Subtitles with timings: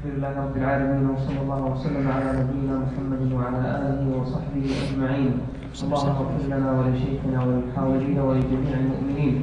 [0.00, 5.32] الحمد لله رب العالمين وصلى الله وسلم على نبينا محمد وعلى آله وصحبه أجمعين.
[5.82, 9.34] اللهم اغفر لنا ولشيخنا وللحاضرين ولجميع المؤمنين.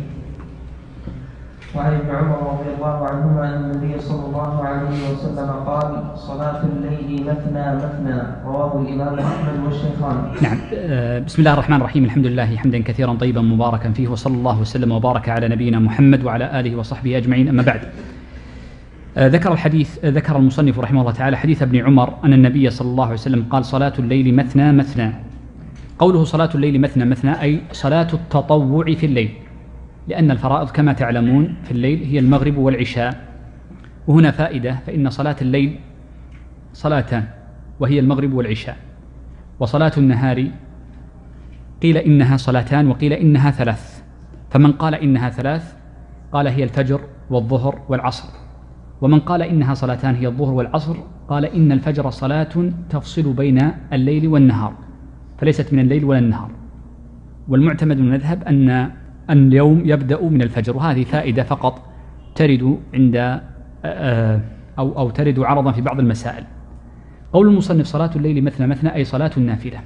[1.75, 7.11] وعن ابن عمر رضي الله عنهما أن النبي صلى الله عليه وسلم قال صلاة الليل
[7.29, 8.19] مثنى مثنى.
[8.45, 10.17] رواه الإمام أحمد والشيخان.
[10.41, 10.57] نعم.
[10.73, 12.03] آه، بسم الله الرحمن الرحيم.
[12.03, 16.59] الحمد لله حمدا كثيرا طيبا مباركا فيه وصلى الله وسلم وبارك على نبينا محمد وعلى
[16.59, 17.47] آله وصحبه أجمعين.
[17.49, 17.81] أما بعد
[19.17, 23.03] ذكر الحديث آه، ذكر المصنف رحمه الله تعالى حديث ابن عمر أن النبي صلى الله
[23.03, 25.13] عليه وسلم قال صلاة الليل مثنى مثنى.
[25.99, 29.29] قوله صلاة الليل مثنى مثنى أي صلاة التطوع في الليل.
[30.07, 33.27] لأن الفرائض كما تعلمون في الليل هي المغرب والعشاء.
[34.07, 35.79] وهنا فائدة فإن صلاة الليل
[36.73, 37.23] صلاتان
[37.79, 38.77] وهي المغرب والعشاء.
[39.59, 40.47] وصلاة النهار
[41.81, 44.03] قيل إنها صلاتان وقيل إنها ثلاث.
[44.49, 45.73] فمن قال إنها ثلاث
[46.31, 48.46] قال هي الفجر والظهر والعصر.
[49.01, 50.97] ومن قال إنها صلاتان هي الظهر والعصر
[51.27, 54.73] قال إن الفجر صلاة تفصل بين الليل والنهار
[55.37, 56.51] فليست من الليل ولا النهار.
[57.47, 58.91] والمعتمد من المذهب أن
[59.29, 61.81] اليوم يبدأ من الفجر وهذه فائدة فقط
[62.35, 63.41] ترد عند
[64.79, 66.43] أو أو ترد عرضا في بعض المسائل.
[67.33, 69.79] قول المصنف صلاة الليل مثنى مثنى أي صلاة النافلة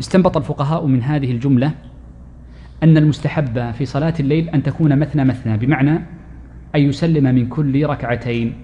[0.00, 1.72] استنبط الفقهاء من هذه الجملة
[2.82, 6.00] أن المستحب في صلاة الليل أن تكون مثنى مثنى بمعنى
[6.76, 8.54] أن يسلم من كل ركعتين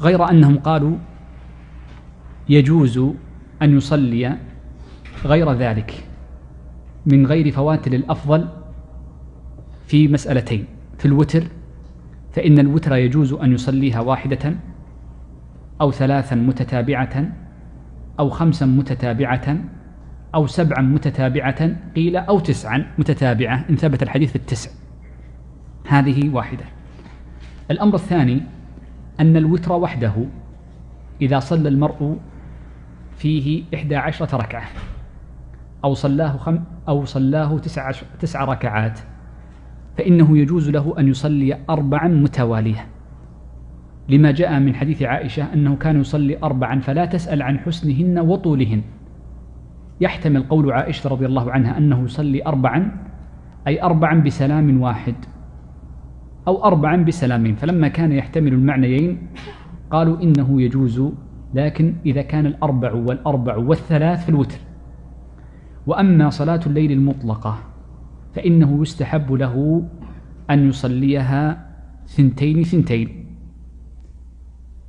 [0.00, 0.96] غير أنهم قالوا
[2.48, 2.98] يجوز
[3.62, 4.38] أن يصلي
[5.24, 6.04] غير ذلك
[7.06, 8.48] من غير فوات للأفضل
[9.86, 10.64] في مسألتين
[10.98, 11.44] في الوتر
[12.32, 14.54] فإن الوتر يجوز أن يصليها واحدة
[15.80, 17.32] أو ثلاثا متتابعة
[18.20, 19.58] أو خمسا متتابعة
[20.34, 24.70] أو سبعا متتابعة قيل أو تسعا متتابعة إن ثبت الحديث في التسع
[25.88, 26.64] هذه واحدة.
[27.70, 28.42] الأمر الثاني
[29.20, 30.12] أن الوتر وحده
[31.22, 32.18] إذا صلى المرء
[33.16, 34.64] فيه إحدى عشرة ركعة
[35.84, 36.58] أو صلاه خم
[36.88, 37.90] أو صلاه تسع,
[38.20, 39.00] تسع ركعات
[39.98, 42.86] فإنه يجوز له أن يصلي أربعا متوالية.
[44.08, 48.82] لما جاء من حديث عائشة أنه كان يصلي أربعا فلا تسأل عن حسنهن وطولهن.
[50.00, 52.96] يحتمل قول عائشة رضي الله عنها أنه يصلي أربعا
[53.66, 55.14] أي أربعا بسلام واحد.
[56.48, 59.18] أو أربعا بسلامين فلما كان يحتمل المعنيين
[59.90, 61.02] قالوا إنه يجوز
[61.54, 64.58] لكن إذا كان الأربع والأربع والثلاث في الوتر.
[65.86, 67.58] وأما صلاة الليل المطلقة
[68.34, 69.84] فإنه يستحب له
[70.50, 71.70] أن يصليها
[72.06, 73.26] ثنتين ثنتين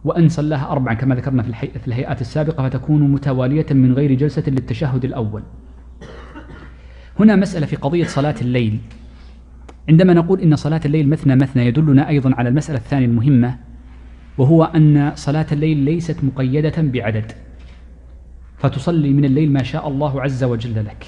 [0.03, 5.43] وأن صلاها أربعا كما ذكرنا في الهيئات السابقة فتكون متوالية من غير جلسة للتشهد الأول.
[7.19, 8.79] هنا مسألة في قضية صلاة الليل.
[9.89, 13.57] عندما نقول إن صلاة الليل مثنى مثنى يدلنا أيضا على المسألة الثانية المهمة
[14.37, 17.31] وهو أن صلاة الليل ليست مقيدة بعدد
[18.57, 21.05] فتصلي من الليل ما شاء الله عز وجل لك.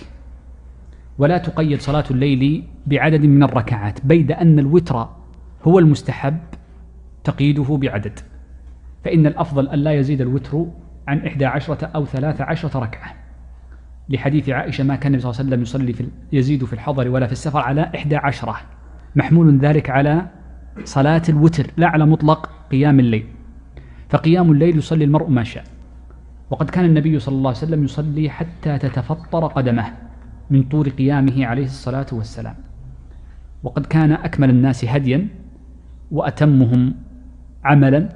[1.17, 5.09] ولا تقيد صلاة الليل بعدد من الركعات بيد أن الوتر
[5.63, 6.38] هو المستحب
[7.23, 8.19] تقييده بعدد.
[9.03, 10.65] فإن الأفضل أن لا يزيد الوتر
[11.07, 13.13] عن إحدى عشرة أو ثلاث عشرة ركعة.
[14.09, 17.25] لحديث عائشة ما كان النبي صلى الله عليه وسلم يصلي في يزيد في الحضر ولا
[17.25, 18.56] في السفر على إحدى عشرة.
[19.16, 20.25] محمول ذلك على
[20.84, 23.25] صلاة الوتر لا على مطلق قيام الليل.
[24.09, 25.63] فقيام الليل يصلي المرء ما شاء.
[26.50, 29.85] وقد كان النبي صلى الله عليه وسلم يصلي حتى تتفطر قدمه
[30.50, 32.56] من طول قيامه عليه الصلاة والسلام.
[33.63, 35.28] وقد كان أكمل الناس هديا
[36.12, 36.94] وأتمهم
[37.63, 38.09] عملا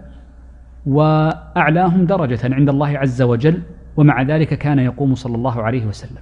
[0.86, 3.62] وأعلاهم درجة عند الله عز وجل
[3.98, 6.22] ومع ذلك كان يقوم صلى الله عليه وسلم.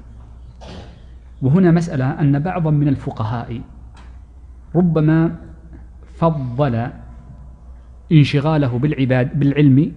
[1.42, 3.62] وهنا مسألة أن بعضا من الفقهاء
[4.76, 5.36] ربما
[6.16, 6.88] فضل
[8.12, 9.92] انشغاله بالعباد بالعلم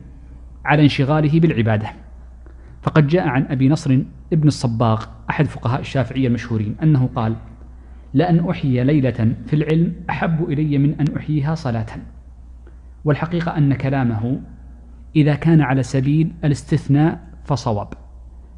[0.65, 1.87] على انشغاله بالعبادة.
[2.83, 3.99] فقد جاء عن أبي نصر
[4.33, 7.37] ابن الصباغ أحد فقهاء الشافعية المشهورين أنه قال
[8.15, 11.87] لأن أحيي ليلة في العلم أحب إلي من أن أحييها صلاة.
[13.05, 14.41] والحقيقة أن كلامه
[15.17, 17.89] إذا كان على سبيل الاستثناء فصواب.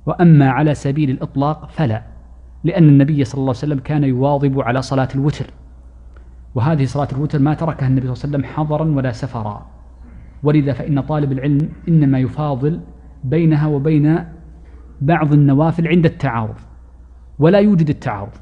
[0.06, 2.02] وأما على سبيل الإطلاق فلا
[2.64, 5.46] لأن النبي صلى الله عليه وسلم كان يواظب على صلاة الوتر.
[6.54, 9.66] وهذه صلاة الوتر ما تركها النبي صلى الله عليه وسلم حضرا ولا سفرا.
[10.42, 12.80] ولذا فإن طالب العلم إنما يفاضل
[13.24, 14.24] بينها وبين
[15.00, 16.58] بعض النوافل عند التعارض
[17.38, 18.32] ولا يوجد التعارض.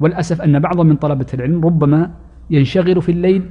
[0.00, 2.10] والأسف أن بعض من طلبة العلم ربما
[2.50, 3.50] ينشغل في الليل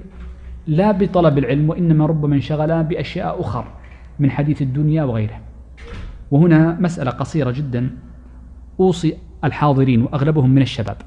[0.68, 3.68] لا بطلب العلم وإنما ربما انشغل بأشياء أخرى
[4.20, 5.40] من حديث الدنيا وغيره
[6.32, 7.90] وهنا مسألة قصيرة جدا.
[8.80, 10.98] أوصي الحاضرين وأغلبهم من الشباب.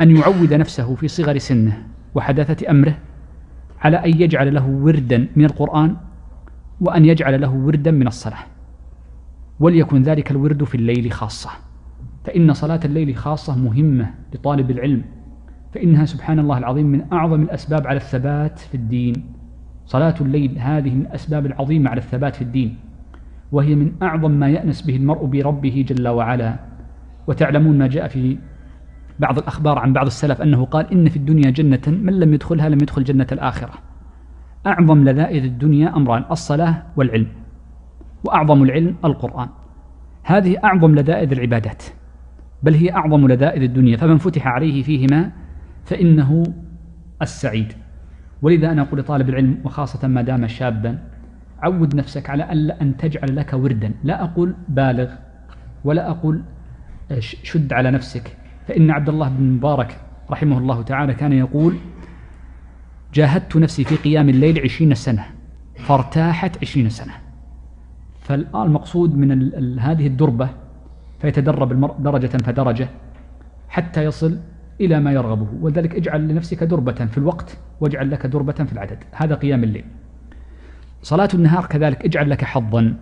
[0.00, 2.98] أن يعود نفسه في صغر سنه وحداثة أمره
[3.80, 5.96] على أن يجعل له وردا من القرآن
[6.80, 8.44] وأن يجعل له وردا من الصلاة.
[9.60, 11.50] وليكن ذلك الورد في الليل خاصة.
[12.24, 15.04] فإن صلاة الليل خاصة مهمة لطالب العلم.
[15.74, 19.14] فإنها سبحان الله العظيم من أعظم الأسباب على الثبات في الدين.
[19.86, 22.76] صلاة الليل هذه من الأسباب العظيمة على الثبات في الدين.
[23.52, 26.56] وهي من أعظم ما يأنس به المرء بربه جل وعلا.
[27.26, 28.38] وتعلمون ما جاء في
[29.18, 32.78] بعض الأخبار عن بعض السلف أنه قال إن في الدنيا جنة من لم يدخلها لم
[32.82, 33.72] يدخل جنة الآخرة.
[34.66, 37.26] أعظم لذائذ الدنيا أمران الصلاة والعلم.
[38.24, 39.48] وأعظم العلم القرآن.
[40.22, 41.82] هذه أعظم لذائذ العبادات.
[42.62, 43.96] بل هي أعظم لذائذ الدنيا.
[43.96, 45.32] فمن فتح عليه فيهما
[45.84, 46.42] فإنه
[47.22, 47.72] السعيد.
[48.42, 50.98] ولذا أنا أقول لطالب العلم وخاصة ما دام شابا
[51.62, 53.92] عود نفسك على ألا أن تجعل لك وردا.
[54.04, 55.10] لا أقول بالغ
[55.84, 56.42] ولا أقول
[57.20, 58.36] شد على نفسك.
[58.66, 60.00] فإن عبد الله بن مبارك
[60.30, 61.76] رحمه الله تعالى كان يقول
[63.14, 65.24] جاهدت نفسي في قيام الليل عشرين سنة
[65.76, 67.12] فارتاحت عشرين سنة.
[68.20, 70.48] فالآن المقصود من هذه الدربة
[71.20, 72.88] فيتدرب المرء درجة فدرجة
[73.68, 74.38] حتى يصل
[74.80, 75.48] إلى ما يرغبه.
[75.60, 78.98] ولذلك اجعل لنفسك دربة في الوقت واجعل لك دربة في العدد.
[79.12, 79.84] هذا قيام الليل.
[81.06, 82.94] صلاة النهار كذلك اجعل لك حظا.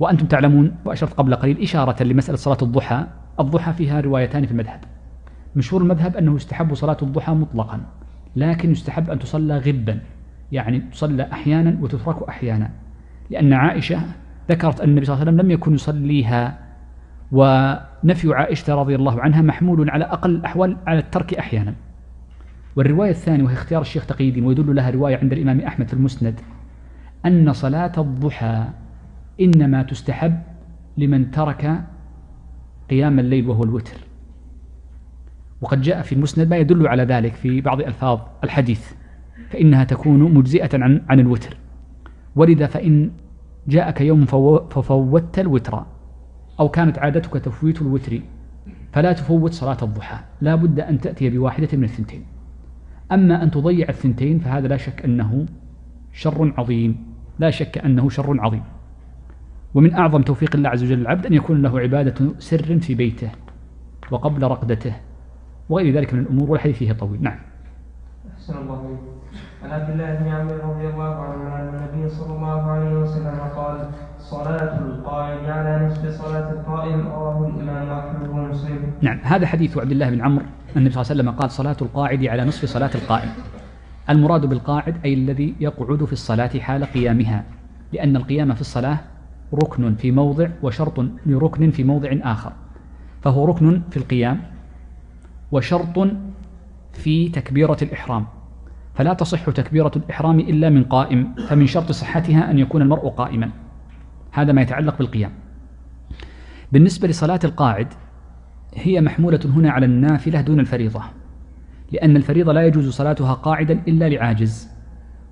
[0.00, 3.06] وأنتم تعلمون وأشرت قبل قليل إشارة لمسألة صلاة الضحى.
[3.40, 4.80] الضحى فيها روايتان في المذهب.
[5.56, 7.80] مشهور المذهب أنه يستحب صلاة الضحى مطلقا
[8.36, 10.00] لكن يستحب أن تصلى غبا.
[10.52, 12.70] يعني تصلى أحيانا وتترك أحيانا.
[13.30, 14.00] لأن عائشة
[14.50, 16.58] ذكرت أن النبي صلى الله عليه وسلم لم يكن يصليها
[17.32, 21.74] ونفي عائشة رضي الله عنها محمول على أقل الأحوال على الترك أحيانا.
[22.76, 26.40] والرواية الثانية وهي اختيار الشيخ تقي الدين ويدل لها رواية عند الإمام أحمد في المسند.
[27.26, 28.64] أن صلاة الضحى
[29.40, 30.40] إنما تستحب
[30.98, 31.84] لمن ترك
[32.90, 33.96] قيام الليل وهو الوتر.
[35.60, 38.92] وقد جاء في المسند ما يدل على ذلك في بعض ألفاظ الحديث
[39.50, 41.56] فإنها تكون مجزئة عن, عن الوتر.
[42.36, 43.10] ولذا فإن
[43.68, 44.24] جاءك يوم
[44.70, 45.84] ففوتت الوتر
[46.60, 48.20] أو كانت عادتك تفويت الوتر
[48.92, 52.24] فلا تفوت صلاة الضحى لا بد أن تأتي بواحدة من الثنتين.
[53.12, 55.46] أما أن تضيع الثنتين فهذا لا شك أنه
[56.12, 57.13] شر عظيم.
[57.38, 58.62] لا شك أنه شر عظيم.
[59.74, 63.30] ومن أعظم توفيق الله عز وجل العبد أن يكون له عبادة سر في بيته
[64.10, 64.94] وقبل رقدته
[65.68, 67.22] وغير ذلك من الأمور والحديث فيه طويل.
[67.22, 67.38] نعم.
[68.34, 68.98] أحسن الله
[69.62, 73.88] عن عبد الله بن عمرو رضي الله عنه أن النبي صلى الله عليه وسلم قال
[74.18, 78.92] صلاة القائم على نصف صلاة القائم رواه الإمام أحمد ومسلم.
[79.02, 79.18] نعم.
[79.22, 80.44] هذا حديث عبد الله بن عمرو.
[80.76, 83.28] النبي صلى الله عليه وسلم قال صلاة القاعد على نصف صلاة القائم.
[84.10, 87.44] المراد بالقاعد أي الذي يقعد في الصلاة حال قيامها
[87.92, 89.00] لأن القيام في الصلاة
[89.54, 92.52] ركن في موضع وشرط لركن في موضع آخر
[93.22, 94.40] فهو ركن في القيام
[95.52, 96.08] وشرط
[96.92, 98.26] في تكبيرة الإحرام.
[98.94, 103.50] فلا تصح تكبيرة الإحرام إلا من قائم فمن شرط صحتها أن يكون المرء قائما.
[104.30, 105.30] هذا ما يتعلق بالقيام.
[106.72, 107.88] بالنسبة لصلاة القاعد
[108.74, 111.02] هي محمولة هنا على النافلة دون الفريضة.
[111.94, 114.68] لأن الفريضة لا يجوز صلاتها قاعدا إلا لعاجز.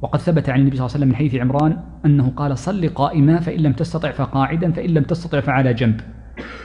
[0.02, 1.76] وقد ثبت عن النبي صلى الله عليه وسلم من حديث عمران
[2.06, 6.00] أنه قال صل قائما فإن لم تستطع فقاعدا فإن لم تستطع فعلى جنب.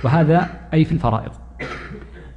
[0.04, 1.32] وهذا أي في الفرائض.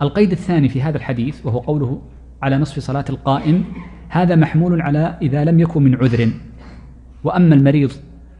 [0.02, 2.02] القيد الثاني في هذا الحديث وهو قوله
[2.42, 3.64] على نصف صلاة القائم
[4.08, 6.30] هذا محمول على إذا لم يكن من عذر.
[7.24, 7.92] وأما المريض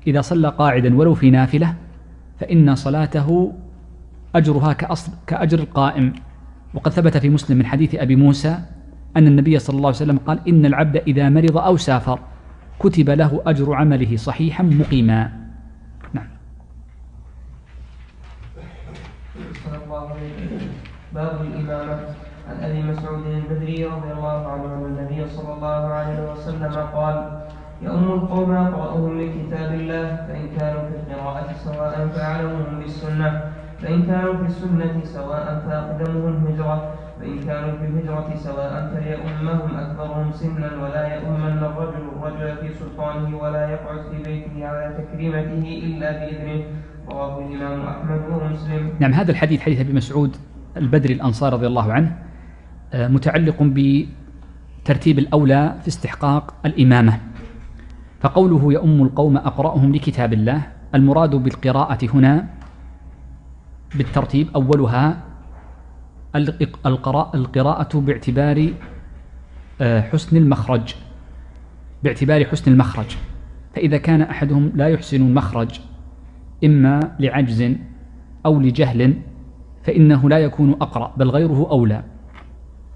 [0.06, 1.74] إذا صلى قاعدا ولو في نافلة
[2.38, 3.52] فإن صلاته
[4.34, 6.12] أجرها كأصل كأجر القائم.
[6.74, 8.58] وقد ثبت في مسلم من حديث أبي موسى
[9.16, 12.18] أن النبي صلى الله عليه وسلم قال إن العبد إذا مرض أو سافر
[12.78, 15.32] كتب له أجر عمله صحيحا مقيما.
[16.12, 16.28] نعم.
[21.14, 21.98] باب الإمامة.
[22.50, 27.16] عن أبي مسعود البدري رضي الله عنه أن النبي صلى الله عليه وسلم قال
[27.82, 33.52] يؤم القوم أقرأهم لكتاب الله فإن كانوا في القراءة سواء فأعلمهم بالسنة
[33.82, 40.70] فإن كانوا في السنة سواء فأقدمهم هجرة فإن كانوا في الهجرة سواء فليؤمهم أكبرهم سنا
[40.82, 46.64] ولا يؤمن الرجل الرجل في سلطانه ولا يقعد في بيته على تكريمته إلا بإذنه.
[47.08, 48.90] رواه الإمام أحمد ومسلم.
[49.00, 50.36] نعم هذا الحديث حديث أبي مسعود
[50.76, 52.18] البدري الأنصار رضي الله عنه
[52.92, 57.18] آه، متعلق بترتيب الأولى في استحقاق الإمامة.
[58.20, 60.62] فقوله يؤم القوم أقرأهم لكتاب الله
[60.94, 62.46] المراد بالقراءة هنا
[63.94, 65.29] بالترتيب أولها
[67.34, 68.68] القراءة باعتبار
[69.80, 70.94] آه، حسن المخرج
[72.04, 73.16] باعتبار حسن المخرج.
[73.74, 75.80] فإذا كان أحدهم لا يحسن المخرج
[76.64, 77.74] إما لعجز
[78.46, 79.14] أو لجهل
[79.82, 82.02] فإنه لا يكون أقرأ بل غيره أولى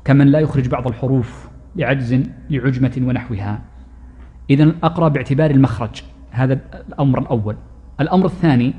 [0.04, 3.62] كمن لا يخرج بعض الحروف لعجز لعجمة ونحوها.
[4.50, 7.56] إذا أقرأ باعتبار المخرج هذا الأمر الأول.
[8.00, 8.74] الأمر الثاني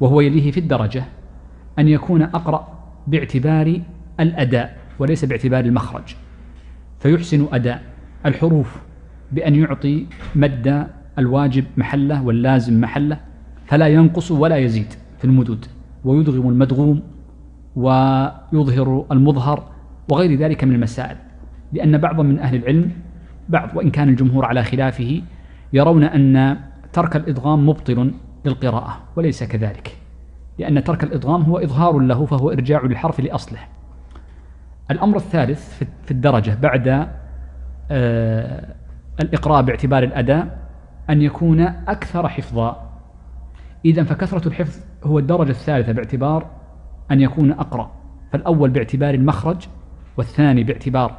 [0.00, 1.04] وهو يليه في الدرجة
[1.78, 2.77] أن يكون أقرأ
[3.10, 3.80] باعتبار
[4.20, 6.16] الأداء وليس باعتبار المخرج.
[7.00, 7.82] فيحسن أداء
[8.26, 8.76] الحروف
[9.32, 10.86] بأن يعطي مد
[11.18, 13.20] الواجب محله واللازم محله
[13.66, 15.66] فلا ينقص ولا يزيد في المدود
[16.04, 17.02] ويدغم المدغوم
[17.76, 19.72] ويظهر المظهر
[20.08, 21.16] وغير ذلك من المسائل.
[21.72, 22.90] لأن بعضا من أهل العلم
[23.48, 25.22] بعض وإن كان الجمهور على خلافه
[25.72, 26.56] يرون أن
[26.92, 28.12] ترك الإدغام مبطل
[28.44, 29.96] للقراءة وليس كذلك.
[30.58, 33.58] لأن ترك الإدغام هو إظهار له فهو إرجاع للحرف لأصله.
[34.90, 37.08] الأمر الثالث في الدرجة بعد
[37.90, 38.74] آه،
[39.20, 40.58] الإقراء باعتبار الأداء
[41.10, 42.90] أن يكون أكثر حفظا.
[43.84, 46.46] إذا فكثرة الحفظ هو الدرجة الثالثة باعتبار
[47.10, 47.90] أن يكون أقرأ.
[48.32, 49.68] فالأول باعتبار المخرج
[50.16, 51.18] والثاني باعتبار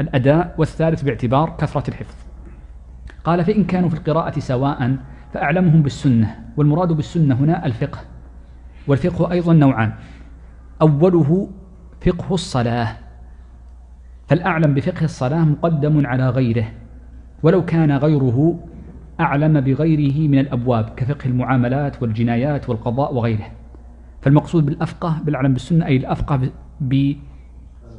[0.00, 2.14] الأداء والثالث باعتبار كثرة الحفظ.
[3.24, 4.96] قال فإن كانوا في القراءة سواء
[5.32, 6.36] فأعلمهم بالسنة.
[6.56, 7.98] والمراد بالسنة هنا الفقه.
[8.86, 9.92] والفقه أيضا نوعان.
[10.82, 11.50] أوله
[12.00, 12.96] فقه الصلاة.
[14.28, 16.72] فالأعلم بفقه الصلاة مقدم على غيره
[17.42, 18.60] ولو كان غيره
[19.20, 23.50] أعلم بغيره من الأبواب كفقه المعاملات والجنايات والقضاء وغيره.
[24.22, 26.50] فالمقصود بالأفقه بالأعلم بالسنة أي الأفقه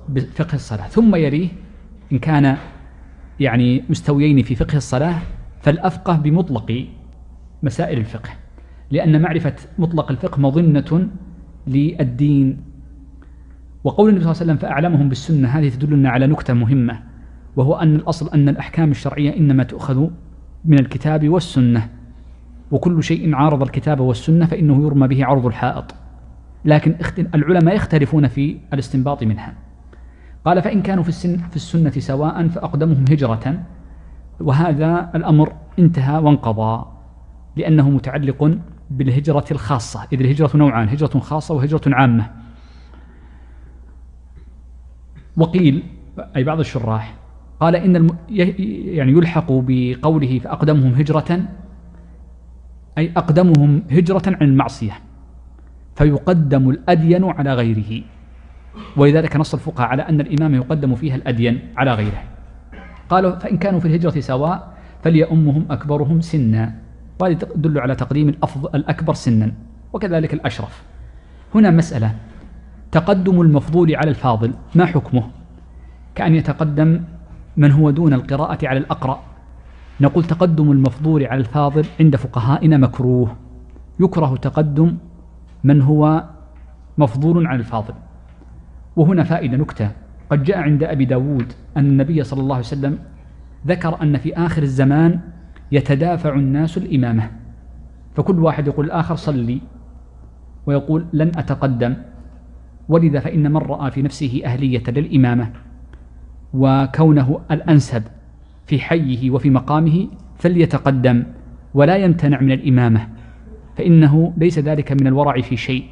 [0.10, 0.88] بفقه الصلاة.
[0.88, 1.50] ثم يليه
[2.12, 2.58] إن كان
[3.40, 5.20] يعني مستويين في فقه الصلاة
[5.62, 6.88] فالأفقه بمطلق
[7.64, 8.30] مسائل الفقه.
[8.92, 11.08] لأن معرفة مطلق الفقه مظنة
[11.68, 12.58] للدين.
[13.84, 17.00] وقول النبي صلى الله عليه وسلم فأعلمهم بالسنة هذه تدلنا على نكتة مهمة
[17.56, 20.08] وهو أن الأصل أن الأحكام الشرعية إنما تؤخذ
[20.66, 21.90] من الكتاب والسنة.
[22.72, 25.96] وكل شيء عارض الكتاب والسنة فإنه يرمى به عرض الحائط.
[26.66, 26.96] لكن
[27.36, 29.54] العلماء يختلفون في الاستنباط منها.
[30.46, 33.64] قال فإن كانوا في, السن في السنة سواء فأقدمهم هجرة
[34.40, 36.86] وهذا الأمر انتهى وانقضى
[37.56, 38.58] لأنه متعلق
[38.98, 40.08] بالهجرة الخاصة.
[40.14, 42.32] إذ الهجرة نوعان هجرة خاصة وهجرة عامة.
[45.38, 45.84] وقيل
[46.36, 47.16] أي بعض الشراح
[47.60, 48.08] قال إن الم...
[48.30, 51.40] يعني يلحق بقوله فأقدمهم هجرة
[52.98, 54.94] أي أقدمهم هجرة عن المعصية
[55.96, 58.04] فيقدم الأدين على غيره.
[58.98, 62.24] ولذلك نص الفقهاء على أن الإمام يقدم فيها الأدين على غيره.
[63.10, 66.76] قالوا فإن كانوا في الهجرة سواء فليأمهم أكبرهم سنا.
[67.20, 69.51] وهذه تدل على تقديم الأفضل الأكبر سنا
[69.94, 70.84] وكذلك الأشرف.
[71.56, 72.15] هنا مسألة.
[72.91, 75.24] تقدم المفضول على الفاضل ما حكمه؟
[76.15, 77.01] كأن يتقدم
[77.58, 79.20] من هو دون القراءة على الأقرأ.
[80.01, 83.36] نقول تقدم المفضول على الفاضل عند فقهائنا مكروه.
[84.00, 84.98] يكره تقدم
[85.63, 86.24] من هو
[86.98, 87.94] مفضول على الفاضل.
[88.96, 89.91] وهنا فائدة نكتة.
[90.32, 93.00] قد جاء عند أبي داود أن النبي صلى الله عليه وسلم
[93.68, 95.20] ذكر أن في آخر الزمان
[95.72, 97.32] يتدافع الناس الإمامة.
[98.16, 99.62] فكل واحد يقول الآخر صلي.
[100.66, 101.94] ويقول لن أتقدم.
[102.90, 105.51] ولذا فإن من رأى في نفسه أهلية للإمامة.
[106.54, 108.04] وكونه الأنسب
[108.66, 111.24] في حيه وفي مقامه فليتقدم
[111.74, 113.08] ولا يمتنع من الإمامة.
[113.78, 115.86] فإنه ليس ذلك من الورع في شيء.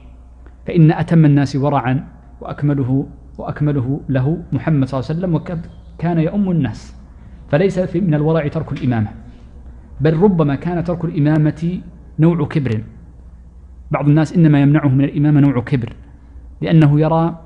[0.67, 2.07] فإن أتم الناس ورعا
[2.41, 3.07] وأكمله
[3.37, 5.61] وأكمله له محمد صلى الله عليه وسلم وكان
[5.97, 6.95] كان يؤم الناس.
[7.49, 9.09] فليس من الورع ترك الإمامة.
[10.01, 11.81] بل ربما كان ترك الإمامة
[12.19, 12.83] نوع كبر.
[13.91, 15.93] بعض الناس إنما يمنعه من الإمامة نوع كبر
[16.61, 17.39] لأنه يرى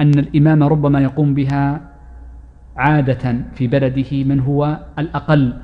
[0.00, 1.80] أن الإمام ربما يقوم بها
[2.76, 5.56] عادة في بلده من هو الأقل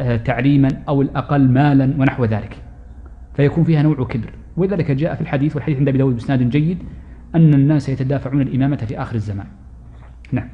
[0.00, 2.56] آه، تعليما أو الأقل مالا ونحو ذلك.
[3.34, 4.30] فيكون فيها نوع كبر.
[4.56, 6.78] ولذلك جاء في الحديث والحديث عند أبي داود بإسناد جيد
[7.34, 9.46] أن الناس يتدافعون الإمامة في آخر الزمان.
[10.32, 10.48] نعم.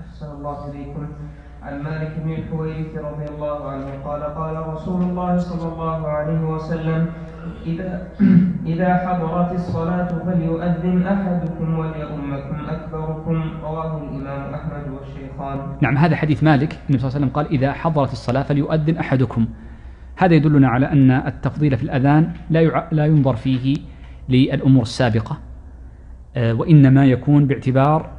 [0.00, 1.06] أحسن الله إليكم.
[1.62, 7.06] عن مالك بن الحويرث رضي الله عنه قال قال رسول الله صلى الله عليه وسلم
[7.66, 8.08] إذا
[8.72, 13.42] إذا حضرت الصلاة فليؤذن أحدكم وليؤمكم أكبركم.
[13.62, 15.58] رواه الإمام أحمد والشيخان.
[15.80, 16.72] نعم هذا حديث مالك.
[16.72, 19.46] النبي صلى الله عليه وسلم قال إذا حضرت الصلاة فليؤذن أحدكم.
[20.16, 23.76] هذا يدلنا على أن التفضيل في الأذان لا لا ينظر فيه
[24.28, 25.38] للأمور السابقة
[26.36, 28.10] آه، وإنما يكون باعتبار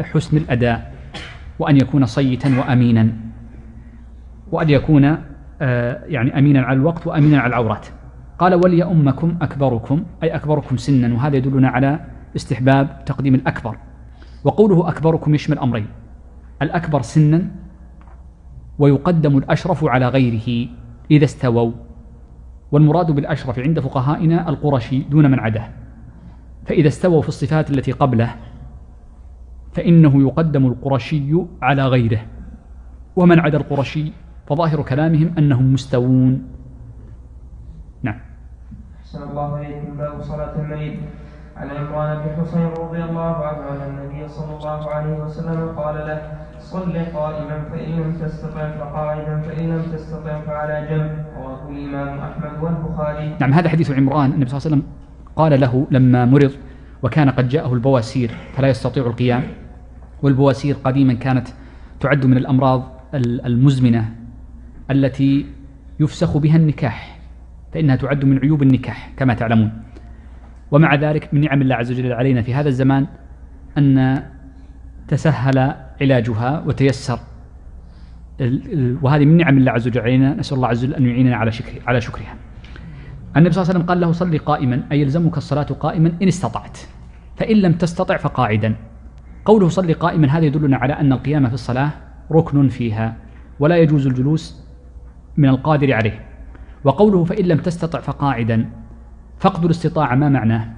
[0.00, 0.92] حسن الأداء.
[1.58, 3.12] وأن يكون صيتا وأمينا.
[4.52, 5.16] وأن يكون
[5.62, 7.86] آه، يعني أمينا على الوقت وأمينا على العورات.
[8.38, 11.14] قال وليؤمكم أكبركم أي أكبركم سنا.
[11.14, 12.00] وهذا يدلنا على
[12.36, 13.76] استحباب تقديم الأكبر.
[14.44, 15.86] وقوله أكبركم يشمل أمرين
[16.62, 17.50] الأكبر سنا
[18.78, 20.68] ويقدم الأشرف على غيره
[21.10, 21.72] إذا استووا.
[22.72, 25.68] والمراد بالأشرف عند فقهائنا القرشي دون من عداه
[26.66, 28.34] فإذا استووا في الصفات التي قبله
[29.72, 32.20] فإنه يقدم القرشي على غيره.
[33.16, 34.12] ومن عدا القرشي
[34.46, 36.42] فظاهر كلامهم أنهم مستوون.
[39.12, 40.94] أحسن الله إليكم باب صلاة المريض
[41.56, 46.22] عن عمران بن حسين رضي الله عنه أن النبي صلى الله عليه وسلم قال له
[46.58, 51.24] صل قائما فإن لم تستطع فقاعدا فإن لم تستطع فعلى جنب.
[51.36, 53.36] رواه الإمام أحمد والبخاري.
[53.40, 54.32] نعم هذا حديث عمران.
[54.32, 54.82] النبي صلى الله عليه وسلم
[55.36, 56.52] قال له لما مرض
[57.02, 59.42] وكان قد جاءه البواسير فلا يستطيع القيام.
[60.22, 61.48] والبواسير قديما كانت
[62.00, 64.14] تعد من الأمراض المزمنة
[64.90, 65.46] التي
[66.00, 67.18] يفسخ بها النكاح
[67.72, 69.72] فإنها تعد من عيوب النكاح كما تعلمون.
[70.70, 73.06] ومع ذلك من نعم الله عز وجل علينا في هذا الزمان
[73.78, 74.22] أن
[75.08, 77.18] تسهل علاجها وتيسر
[79.02, 81.72] وهذه من نعم الله عز وجل علينا نسأل الله عز وجل أن يعيننا على شكر
[81.86, 82.34] على شكرها.
[83.36, 86.78] النبي صلى الله عليه وسلم قال له صلي قائما أي يلزمك الصلاة قائما إن استطعت
[87.36, 88.74] فإن لم تستطع فقاعدا.
[89.44, 91.90] قوله صلي قائما هذا يدلنا على أن القيام في الصلاة
[92.32, 93.16] ركن فيها
[93.60, 94.62] ولا يجوز الجلوس
[95.36, 96.24] من القادر عليه.
[96.84, 98.70] وقوله فإن لم تستطع فقاعدا
[99.38, 100.68] فقد الاستطاعة ما معناه؟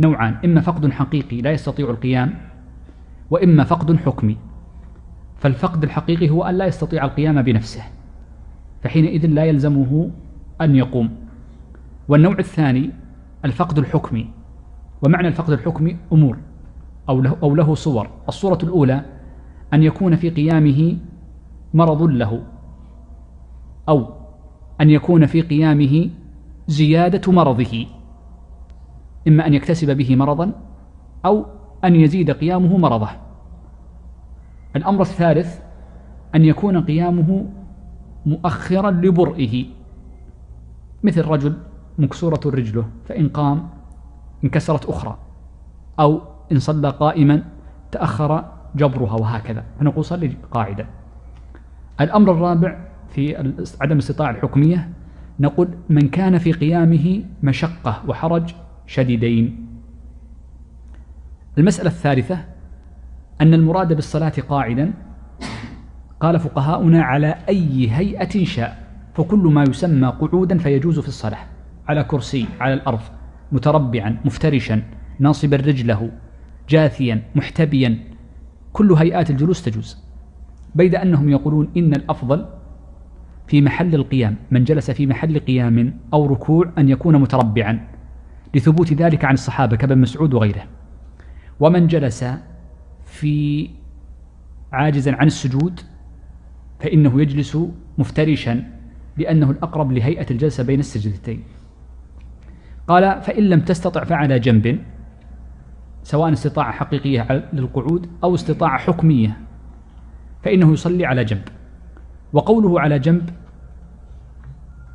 [0.00, 2.34] نوعان إما فقد حقيقي لا يستطيع القيام
[3.30, 4.36] وإما فقد حكمي.
[5.38, 7.82] فالفقد الحقيقي هو أن لا يستطيع القيام بنفسه
[8.82, 10.10] فحينئذ لا يلزمه
[10.60, 11.10] أن يقوم.
[12.08, 12.90] والنوع الثاني
[13.44, 14.30] الفقد الحكمي.
[15.02, 16.36] ومعنى الفقد الحكمي أمور.
[17.08, 18.10] أو له, أو له صور.
[18.28, 19.04] الصورة الأولى
[19.74, 20.96] أن يكون في قيامه
[21.74, 22.42] مرض له.
[23.88, 24.06] أو
[24.80, 26.10] أن يكون في قيامه
[26.66, 27.86] زيادة مرضه.
[29.28, 30.52] إما أن يكتسب به مرضا
[31.24, 31.46] أو
[31.84, 33.08] أن يزيد قيامه مرضه.
[34.76, 35.60] الأمر الثالث
[36.34, 37.46] أن يكون قيامه
[38.26, 39.64] مؤخرا لبرئه.
[41.02, 41.56] مثل رجل
[41.98, 43.68] مكسورة رجله فإن قام
[44.44, 45.18] انكسرت أخرى
[46.00, 46.20] أو
[46.52, 47.42] إن صلى قائما
[47.90, 48.44] تأخر
[48.76, 49.64] جبرها وهكذا.
[49.80, 50.86] فنقول صلي قاعدة
[52.00, 52.78] الأمر الرابع
[53.08, 53.36] في
[53.80, 54.88] عدم الاستطاعة الحكمية
[55.40, 58.54] نقول من كان في قيامه مشقة وحرج
[58.86, 59.68] شديدين.
[61.58, 62.44] المسألة الثالثة
[63.40, 64.92] أن المراد بالصلاة قاعدا
[66.20, 71.38] قال فقهاؤنا على أي هيئة شاء فكل ما يسمى قعودا فيجوز في الصلاة
[71.88, 73.00] على كرسي على الأرض
[73.52, 74.82] متربعا مفترشا
[75.18, 76.10] ناصبا رجله.
[76.68, 77.98] جاثيا محتبيا
[78.72, 79.98] كل هيئات الجلوس تجوز.
[80.74, 82.46] بيد أنهم يقولون إن الأفضل
[83.46, 87.88] في محل القيام من جلس في محل قيام أو ركوع أن يكون متربعا
[88.54, 90.64] لثبوت ذلك عن الصحابة كابن مسعود وغيره.
[91.60, 92.24] ومن جلس
[93.04, 93.68] في
[94.72, 95.80] عاجزا عن السجود
[96.80, 97.58] فإنه يجلس
[97.98, 98.64] مفترشا
[99.16, 101.42] لأنه الأقرب لهيئة الجلسة بين السجدتين.
[102.88, 104.78] قال فإن لم تستطع فعلى جنب
[106.08, 109.36] سواء استطاعة حقيقية للقعود أو استطاعة حكمية
[110.42, 111.42] فإنه يصلي على جنب.
[112.32, 113.30] وقوله على جنب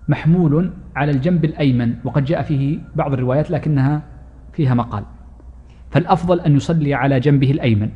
[0.07, 4.01] محمول على الجنب الأيمن وقد جاء فيه بعض الروايات لكنها
[4.53, 5.03] فيها مقال.
[5.91, 7.89] فالأفضل أن يصلي على جنبه الأيمن.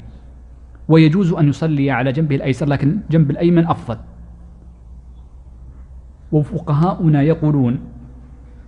[0.87, 3.97] ويجوز أن يصلي على جنبه الأيسر لكن جنب الأيمن أفضل.
[6.31, 7.79] وفقهاؤنا يقولون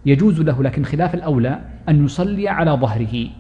[0.05, 3.38] يجوز له لكن خلاف الأولى أن يصلي على ظهره.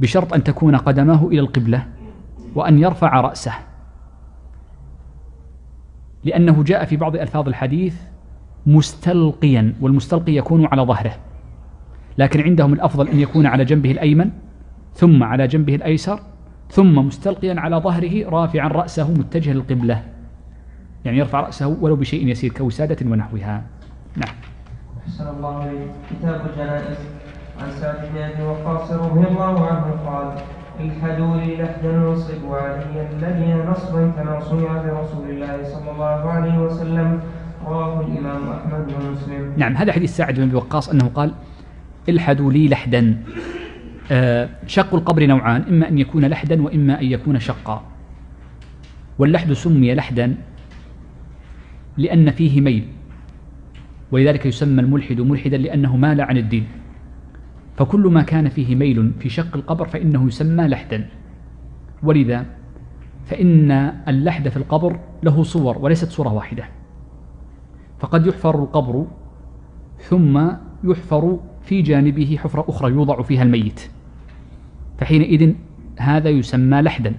[0.00, 1.86] بشرط أن تكون قدماه إلى القبلة
[2.54, 3.52] وأن يرفع رأسه.
[6.24, 8.00] لأنه جاء في بعض ألفاظ الحديث
[8.66, 11.12] مستلقيا والمستلقي يكون على ظهره.
[12.18, 14.30] لكن عندهم الأفضل أن يكون على جنبه الأيمن
[14.94, 16.20] ثم على جنبه الأيسر
[16.70, 20.02] ثم مستلقيا على ظهره رافعا رأسه متجها للقبلة.
[21.04, 23.62] يعني يرفع رأسه ولو بشيء يسير كوسادة ونحوها.
[24.16, 24.34] نعم.
[25.06, 26.96] أحسن الله عليك كتاب الجنائز
[27.60, 30.28] عن سعد بن أبي وقاص رضي الله عنه قال
[30.80, 37.20] الحدوا لي لحدا نصب علي الذي نصبا كما صنع برسول الله صلى الله عليه وسلم
[37.66, 39.52] رواه الإمام أحمد ومسلم.
[39.56, 41.32] نعم هذا حديث سعد بن أبي وقاص أنه قال
[42.08, 43.22] الحدوا لي لحدا
[44.10, 47.82] آه شق القبر نوعان إما أن يكون لحدا وإما أن يكون شقا.
[49.18, 50.34] واللحد سمي لحدا
[51.96, 52.84] لأن فيه ميل
[54.12, 56.66] ولذلك يسمى الملحد ملحدا لأنه مال عن الدين.
[57.76, 61.08] فكل ما كان فيه ميل في شق القبر فإنه يسمى لحدا.
[62.02, 62.46] ولذا
[63.24, 63.70] فإن
[64.08, 66.64] اللحد في القبر له صور وليست صورة واحدة.
[67.98, 69.06] فقد يحفر القبر
[69.98, 70.48] ثم
[70.84, 73.90] يحفر في جانبه حفرة أخرى يوضع فيها الميت.
[74.98, 75.54] فحينئذ
[75.98, 77.14] هذا يسمى لحدا.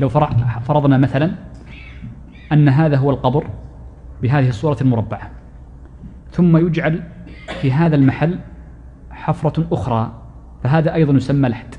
[0.00, 0.08] لو
[0.60, 1.34] فرضنا مثلا
[2.52, 3.46] أن هذا هو القبر
[4.22, 5.30] بهذه الصورة المربعة.
[6.30, 7.02] ثم يجعل
[7.60, 8.38] في هذا المحل
[9.26, 10.12] حفرة أخرى
[10.62, 11.74] فهذا أيضا يسمى لحد.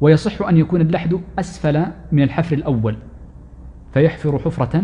[0.00, 2.96] ويصح أن يكون اللحد أسفل من الحفر الأول
[3.94, 4.82] فيحفر حفرة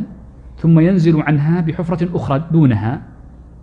[0.58, 3.02] ثم ينزل عنها بحفرة أخرى دونها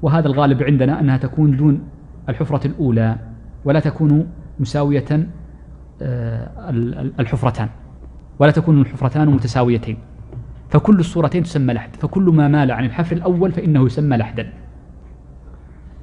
[0.02, 1.84] وهذا الغالب عندنا أنها تكون دون
[2.30, 3.16] الحفرة الأولى
[3.66, 4.28] ولا تكون
[4.60, 5.28] مساوية
[6.02, 6.70] آه،
[7.20, 7.70] الحفرتان
[8.40, 9.98] ولا تكون الحفرتان متساويتين.
[10.70, 14.54] فكل الصورتين تسمى لحد فكل ما مال عن الحفر الأول فإنه يسمى لحدا.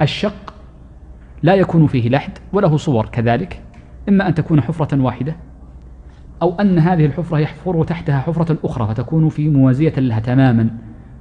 [0.02, 0.51] الشق
[1.42, 3.62] لا يكون فيه لحد وله صور كذلك
[4.08, 5.36] إما أن تكون حفرة واحدة
[6.42, 10.70] أو أن هذه الحفرة يحفر تحتها حفرة أخرى فتكون في موازية لها تماما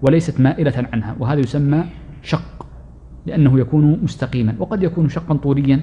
[0.02, 1.84] وليست مائلة عنها وهذا يسمى
[2.24, 2.66] شق
[3.26, 5.82] لأنه يكون مستقيما وقد يكون شقا طوليا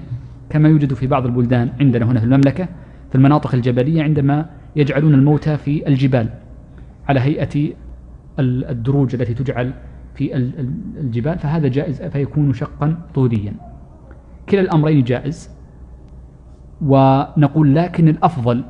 [0.50, 2.68] كما يوجد في بعض البلدان عندنا هنا في المملكة
[3.08, 4.46] في المناطق الجبلية عندما
[4.76, 6.28] يجعلون الموتى في الجبال
[7.08, 7.72] على هيئة
[8.38, 9.72] الدروج التي تجعل
[10.14, 10.36] في
[11.00, 13.67] الجبال فهذا جائز فيكون شقا طوليا.
[14.50, 15.50] كلا الأمرين جائز
[16.82, 18.64] ونقول لكن الأفضل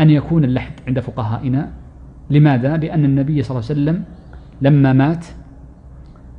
[0.00, 1.72] أن يكون اللحد عند فقهائنا.
[2.30, 4.04] لماذا؟ لأن النبي صلى الله عليه وسلم
[4.62, 5.26] لما مات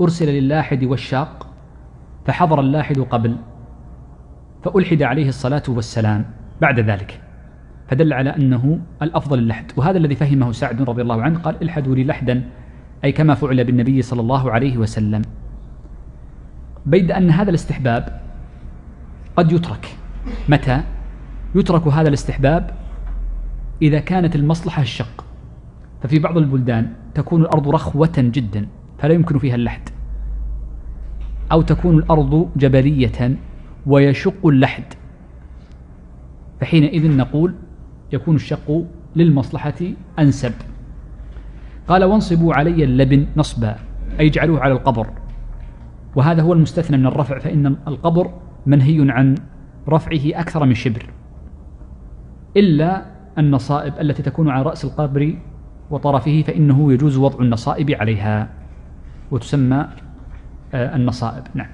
[0.01, 1.47] أرسل للاحد والشاق
[2.25, 3.36] فحضر اللاحد قبل
[4.63, 6.25] فألحد عليه الصلاة والسلام
[6.62, 7.21] بعد ذلك
[7.88, 9.71] فدل على أنه الأفضل اللحد.
[9.77, 12.43] وهذا الذي فهمه سعد رضي الله عنه قال الحدوا لي لحدا
[13.03, 15.21] أي كما فعل بالنبي صلى الله عليه وسلم.
[16.86, 18.22] بيد أن هذا الاستحباب
[19.36, 19.96] قد يترك.
[20.50, 20.82] متى؟
[21.56, 22.72] يترك هذا الاستحباب
[23.82, 25.26] إذا كانت المصلحة الشق.
[26.02, 28.68] ففي بعض البلدان تكون الأرض رخوة جدا
[29.00, 29.89] فلا يمكن فيها اللحد.
[31.52, 33.36] أو تكون الأرض جبلية
[33.86, 34.84] ويشق اللحد.
[36.62, 37.54] فحينئذ نقول
[38.13, 39.82] يكون الشق للمصلحة
[40.20, 40.54] أنسب.
[41.88, 43.76] قال وانصبوا علي اللبن نصبا.
[44.20, 45.08] أي اجعلوه على القبر.
[46.19, 48.32] وهذا هو المستثنى من الرفع فإن القبر
[48.65, 49.36] منهي عن
[49.89, 51.10] رفعه أكثر من شبر
[52.58, 53.05] إلا
[53.38, 55.36] النصائب التي تكون على رأس القبر
[55.91, 58.49] وطرفه فإنه يجوز وضع النصائب عليها
[59.32, 59.86] وتسمى
[60.73, 61.43] آه، النصائب.
[61.53, 61.67] نعم.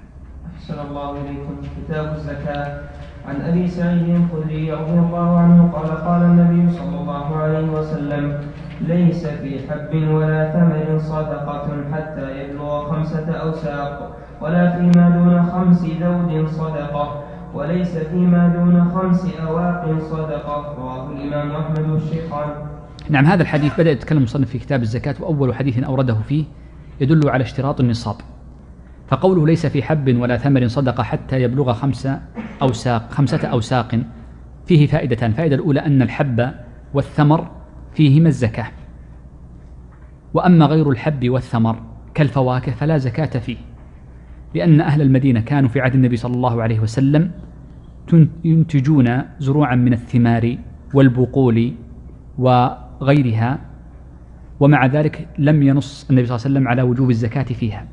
[0.55, 1.55] أحسن الله إليكم.
[1.77, 2.81] كتاب الزكاة.
[3.27, 8.39] عن أبي سعيد الخدري رضي الله عنه قال قال النبي صلى الله عليه وسلم
[8.81, 12.41] ليس في حب ولا ثمر صدقة حتى
[12.91, 20.75] خمسة أوساق ولا فيما دون خمس ذود صدقة وليس فيما دون خمس أواق صدقة.
[20.77, 22.49] رواه الإمام أحمد والشيخان
[23.09, 26.45] نعم هذا الحديث بدأ يتكلم المصنف في كتاب الزكاة وأول حديث أورده فيه
[27.01, 28.15] يدل على اشتراط النصاب.
[29.07, 32.21] فقوله ليس في حب ولا ثمر صدقة حتى يبلغ خمسة
[32.61, 33.99] أوساق خمسة أوساق
[34.65, 35.29] فيه فائدتان.
[35.29, 36.51] الفائدة الأولى أن الحب
[36.93, 37.47] والثمر
[37.93, 38.67] فيهما الزكاة
[40.33, 43.57] وأما غير الحب والثمر كالفواكه فلا زكاة فيه
[44.53, 47.31] لأن أهل المدينة كانوا في عهد النبي صلى الله عليه وسلم
[48.45, 50.57] ينتجون زروعا من الثمار
[50.93, 51.73] والبقول
[52.37, 53.59] وغيرها
[54.59, 57.85] ومع ذلك لم ينص النبي صلى الله عليه وسلم على وجوب الزكاة فيها.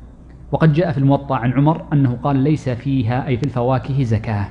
[0.51, 4.47] وقد جاء في الموطأ عن عمر أنه قال ليس فيها أي في الفواكه زكاة.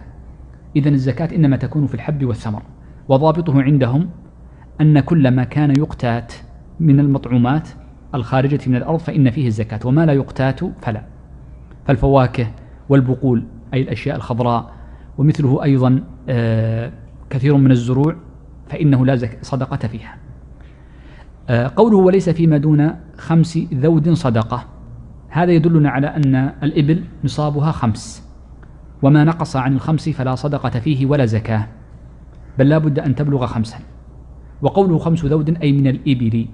[0.76, 2.62] إذا الزكاة إنما تكون في الحب والثمر.
[3.08, 4.10] وضابطه عندهم
[4.80, 6.32] أن كل ما كان يقتات
[6.80, 7.68] من المطعومات
[8.14, 11.02] الخارجة من الأرض فإن فيه الزكاة وما لا يقتات فلا.
[11.86, 12.46] فالفواكه
[12.88, 13.44] والبقول
[13.74, 14.72] أي الأشياء الخضراء
[15.18, 16.92] ومثله أيضا آه،
[17.30, 18.16] كثير من الزروع
[18.68, 20.16] فإنه لا صدقة فيها.
[21.48, 24.64] آه، قوله وليس فيما دون خمس ذود صدقة.
[25.28, 28.28] هذا يدلنا على أن الإبل نصابها خمس.
[29.02, 31.68] وما نقص عن الخمس فلا صدقة فيه ولا زكاة.
[32.58, 33.78] بل لا بد أن تبلغ خمسا.
[34.62, 36.46] وقوله خمس ذود أي من الإبل.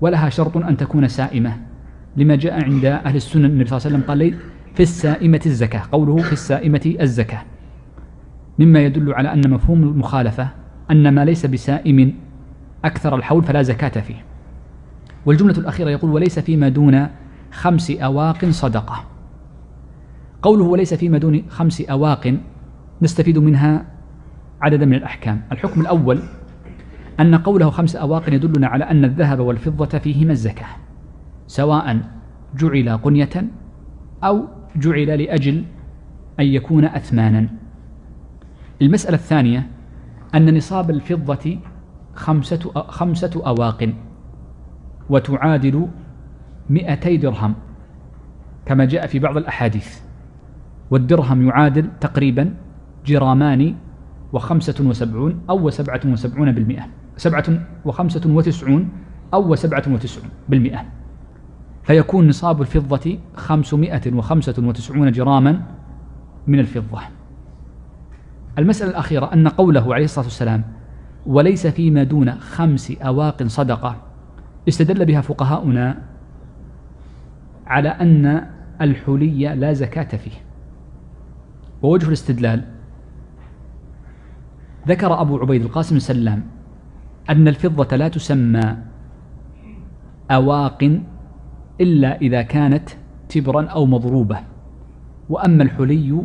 [0.00, 1.56] ولها شرط أن تكون سائمة
[2.16, 4.34] لما جاء عند أهل السنة النبي صلى الله عليه وسلم قال
[4.74, 5.82] في السائمة الزكاة.
[5.92, 7.42] قوله في السائمة الزكاة.
[8.58, 10.48] مما يدل على أن مفهوم المخالفة
[10.90, 12.14] أن ما ليس بسائم
[12.84, 14.24] أكثر الحول فلا زكاة فيه.
[15.26, 17.06] والجملة الأخيرة يقول وليس فيما دون
[17.52, 19.04] خمس أواق صدقة.
[20.42, 22.36] قوله وليس فيما دون خمس أواق
[23.02, 23.84] نستفيد منها
[24.62, 25.42] عددا من الأحكام.
[25.52, 26.18] الحكم الأول
[27.20, 30.66] أن قوله خمس أواق يدلنا على أن الذهب والفضة فيهما الزكاة
[31.46, 32.00] سواء
[32.56, 33.44] جعل قنية
[34.24, 34.44] أو
[34.76, 35.64] جعل لأجل
[36.40, 37.48] أن يكون أثمانا.
[38.82, 39.70] المسألة الثانية
[40.34, 41.58] أن نصاب الفضة
[42.14, 43.92] خمسة, خمسة أواق
[45.10, 45.88] وتعادل
[46.70, 47.54] مئتي درهم
[48.66, 50.00] كما جاء في بعض الأحاديث.
[50.90, 52.54] والدرهم يعادل تقريبا
[53.06, 53.74] جرامان
[54.32, 57.03] وخمسة وسبعون أو وسبعة وسبعون بالمئة.
[57.16, 57.44] سبعة
[57.84, 58.88] وخمسة وتسعون
[59.34, 60.84] أو وسبعة وتسعون بالمئة.
[61.82, 65.62] فيكون نصاب الفضة خمسمائة وخمسة وتسعون جراما
[66.46, 67.00] من الفضة.
[68.58, 70.64] المسألة الأخيرة أن قوله عليه الصلاة والسلام
[71.26, 73.96] وليس فيما دون خمس أواق صدقة
[74.68, 76.02] استدل بها فقهاؤنا
[77.66, 78.46] على أن
[78.80, 80.44] الحلي لا زكاة فيه.
[81.82, 82.64] ووجه الاستدلال
[84.88, 86.53] ذكر أبو عبيد القاسم سلام
[87.30, 88.76] أن الفضة لا تسمى
[90.30, 91.00] أواق
[91.80, 92.88] إلا إذا كانت
[93.28, 94.40] تبرا أو مضروبة
[95.28, 96.22] وأما الحلي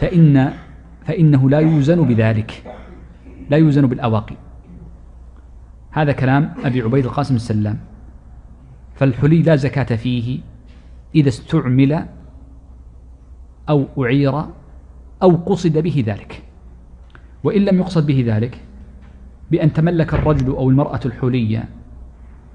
[0.00, 0.52] فإن
[1.04, 2.74] فإنه لا يوزن بذلك
[3.50, 4.36] لا يوزن بالأواقي
[5.90, 7.78] هذا كلام أبي عبيد القاسم السلام.
[8.94, 10.40] فالحلي لا زكاة فيه
[11.14, 12.06] إذا استعمل
[13.68, 14.44] أو أعير
[15.22, 16.42] أو قصد به ذلك
[17.44, 18.60] وإن لم يقصد به ذلك
[19.50, 21.64] بأن تملك الرجل أو المرأة الحلي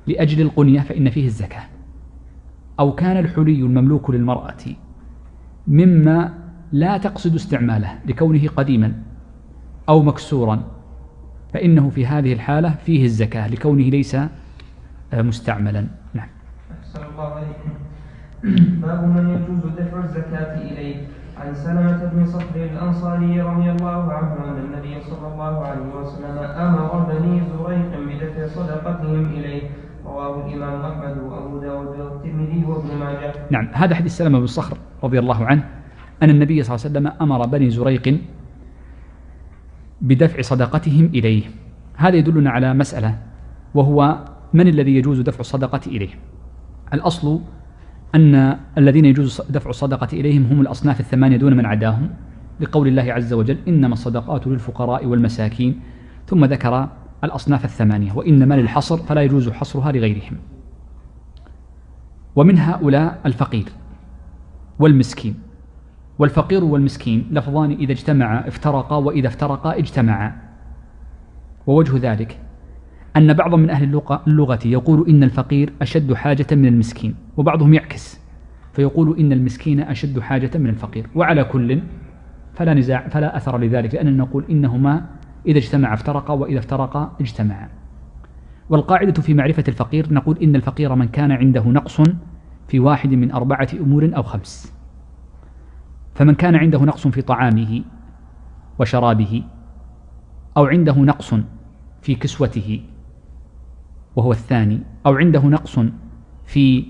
[0.08, 1.64] لأجل القنية فإن فيه الزكاة.
[2.80, 4.58] أو كان الحلي المملوك للمرأة
[5.68, 6.34] مما
[6.72, 8.94] لا تقصد استعماله لكونه قديما
[9.90, 10.64] أو مكسورا
[11.54, 15.88] فإنه في هذه الحالة فيه الزكاة لكونه ليس آه، مستعملا.
[16.14, 16.28] نعم.
[16.96, 17.70] الله عليكم.
[18.82, 21.08] باب من يجوز دفع الزكاة إليه
[21.40, 27.00] عن سلمة بن صخر الأنصاري رضي الله عنه أن النبي صلى الله عليه وسلم أمر
[27.00, 29.62] بني زريق بدفع صدقتهم إليه.
[30.06, 33.34] رواه الإمام أحمد وأبو داود والترمذي وابن ماجه.
[33.52, 35.64] نعم هذا حديث سلمة بن صخر رضي الله عنه
[36.24, 38.20] أن النبي صلى الله عليه وسلم أمر بني زريق
[40.02, 41.44] بدفع صدقتهم إليه.
[41.96, 43.18] هذا يدلنا على مسألة
[43.74, 44.18] وهو
[44.54, 46.10] من الذي يجوز دفع الصدقة إليه؟
[46.94, 47.42] الأصل
[48.16, 52.10] أن الذين يجوز دفع الصدقة إليهم هم الأصناف الثمانية دون من عداهم
[52.60, 55.80] لقول الله عز وجل إنما الصدقات للفقراء والمساكين.
[56.28, 56.90] ثم ذكر
[57.24, 60.38] الأصناف الثمانية وإنما للحصر فلا يجوز حصرها لغيرهم.
[62.36, 63.66] ومن هؤلاء الفقير
[64.80, 65.36] والمسكين.
[66.20, 70.36] والفقير والمسكين لفظان إذا اجتمعا افترقا وإذا افترقا اجتمعا.
[71.68, 72.40] ووجه ذلك
[73.18, 78.20] أن بعض من أهل اللغة يقول إن الفقير أشد حاجة من المسكين وبعضهم يعكس
[78.74, 81.82] فيقول إن المسكين أشد حاجة من الفقير وعلى كل
[82.54, 85.06] فلا نزاع فلا أثر لذلك لأننا نقول إنهما
[85.48, 87.70] إذا اجتمعا افترقا وإذا افترقا اجتمعا.
[88.70, 92.02] والقاعدة في معرفة الفقير نقول إن الفقير من كان عنده نقص
[92.68, 94.74] في واحد من أربعة أمور أو خمس.
[96.16, 97.82] فمن كان عنده نقص في طعامه
[98.80, 99.44] وشرابه
[100.58, 101.34] أو عنده نقص
[102.02, 102.82] في كسوته
[104.16, 105.80] وهو الثاني أو عنده نقص
[106.46, 106.86] في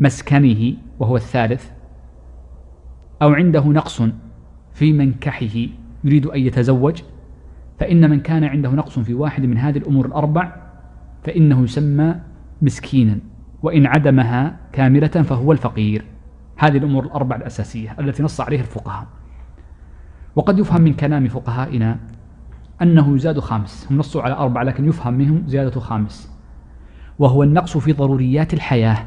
[0.00, 1.70] مسكنه وهو الثالث
[3.22, 4.02] أو عنده نقص
[4.74, 5.66] في منكحه
[6.04, 7.02] يريد أن يتزوج
[7.78, 10.56] فإن من كان عنده نقص في واحد من هذه الأمور الأربع
[11.24, 12.14] فإنه يسمى
[12.62, 13.18] مسكينا
[13.62, 16.04] وإن عدمها كاملة فهو الفقير.
[16.56, 19.06] هذه الأمور الأربع الأساسية التي نص عليها الفقهاء.
[20.36, 21.98] وقد يفهم من كلام فقهائنا
[22.82, 23.86] أنه يزاد خامس.
[23.90, 26.30] هم نصوا على أربعة لكن يفهم منهم زيادة خامس.
[27.18, 29.06] وهو النقص في ضروريات الحياة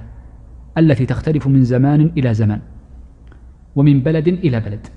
[0.78, 2.62] التي تختلف من زمان إلى زمان
[3.76, 4.88] ومن بلد إلى بلد.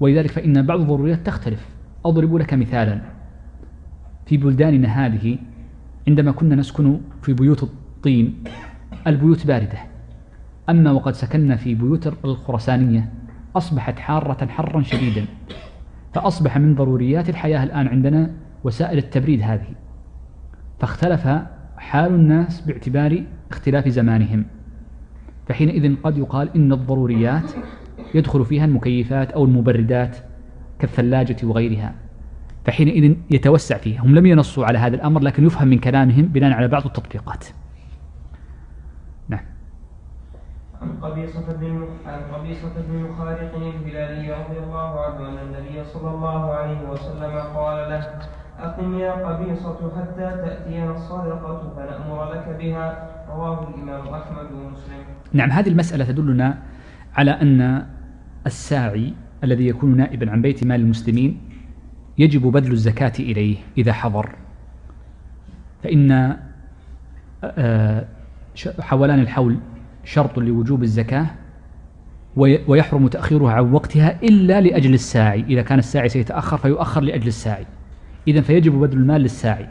[0.00, 1.68] ولذلك فإن بعض الضروريات تختلف.
[2.04, 3.00] أضرب لك مثالا.
[4.26, 5.38] في بلداننا هذه
[6.08, 8.44] عندما كنا نسكن في بيوت الطين
[9.06, 9.78] البيوت باردة.
[10.68, 13.12] أما وقد سكننا في بيوت الخرسانية
[13.56, 15.24] أصبحت حارة حرا شديدا.
[16.14, 18.30] فأصبح من ضروريات الحياة الآن عندنا
[18.64, 19.74] وسائل التبريد هذه.
[20.78, 21.28] فاختلف
[21.76, 24.44] حال الناس باعتبار اختلاف زمانهم.
[25.46, 27.52] فحينئذ قد يقال إن الضروريات
[28.14, 30.16] يدخل فيها المكيفات أو المبردات
[30.78, 31.94] كالثلاجة وغيرها.
[32.64, 34.02] فحينئذ يتوسع فيها.
[34.02, 37.44] هم لم ينصوا على هذا الأمر لكن يفهم من كلامهم بناء على بعض التطبيقات.
[40.84, 46.54] عن قبيصة بن عن قبيصة بن مخارق الهلالي رضي الله عنه أن النبي صلى الله
[46.54, 48.18] عليه وسلم قال له
[48.58, 55.68] أقم يا قبيصة حتى تأتينا الصدقة فنأمر لك بها رواه الإمام أحمد ومسلم نعم هذه
[55.68, 56.58] المسألة تدلنا
[57.16, 57.86] على أن
[58.46, 61.40] الساعي الذي يكون نائبا عن بيت مال المسلمين
[62.18, 64.28] يجب بذل الزكاة إليه إذا حضر.
[65.82, 66.36] فإن
[67.44, 68.04] آه،
[68.80, 69.58] حولان الحول
[70.04, 71.26] شرط لوجوب الزكاة
[72.36, 75.44] ويحرم تأخيرها عن وقتها إلا لأجل الساعي.
[75.48, 77.66] إذا كان الساعي سيتأخر فيؤخر لأجل الساعي.
[78.28, 79.68] إذا فيجب بذل المال للساعي.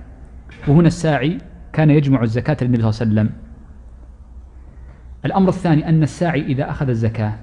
[0.67, 1.37] وهنا الساعي
[1.73, 3.39] كان يجمع الزكاة للنبي صلى الله عليه وسلم.
[5.25, 7.33] الأمر الثاني أن الساعي إذا أخذ الزكاة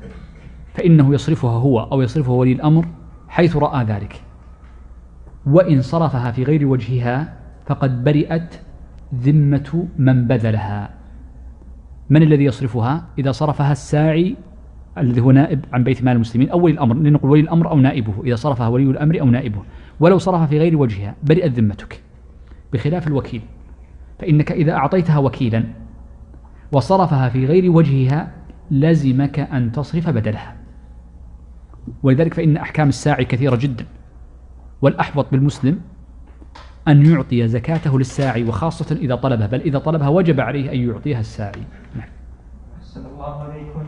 [0.75, 2.87] فإنه يصرفها هو أو يصرفها ولي الأمر
[3.29, 4.23] حيث رأى ذلك.
[5.47, 7.35] وإن صرفها في غير وجهها
[7.67, 8.61] فقد برئت
[9.15, 11.00] ذمة من بذلها.
[12.11, 14.37] من الذي يصرفها؟ إذا صرفها الساعي
[14.99, 18.15] الذي هو نائب عن بيت مال المسلمين أو ولي الأمر لنقول ولي الأمر أو نائبه
[18.25, 19.63] إذا صرفها ولي الأمر أو نائبه.
[20.01, 22.03] ولو صرف في غير وجهها برئت ذمتك
[22.73, 23.43] بخلاف الوكيل.
[24.19, 25.65] فإنك إذا أعطيتها وكيلا
[26.73, 28.33] وصرفها في غير وجهها
[28.71, 30.57] لزمك أن تصرف بدلها.
[32.03, 33.87] ولذلك فإن أحكام الساعي كثيرة جدا.
[34.83, 35.81] والأحوط بالمسلم
[36.89, 41.63] أن يعطي زكاته للساعي وخاصة إذا طلبها بل إذا طلبها وجب عليه أن يعطيها الساعي.
[41.97, 42.09] نعم.
[42.81, 43.83] أحسن الله عليكم.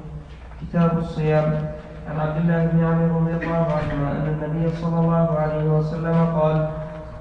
[0.61, 1.73] كتاب الصيام.
[2.11, 6.71] عن عبد الله بن عمرو رضي الله عنهما أن النبي صلى الله عليه وسلم قال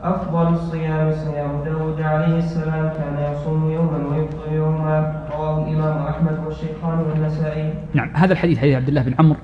[0.04, 5.28] أفضل الصيام صيام داود عليه السلام كان يصوم يوما ويفطر يوما.
[5.32, 7.74] رواه الإمام أحمد والشيخان والنسائي.
[7.94, 8.10] نعم.
[8.14, 9.40] هذا الحديث حديث عبد الله بن عمرو.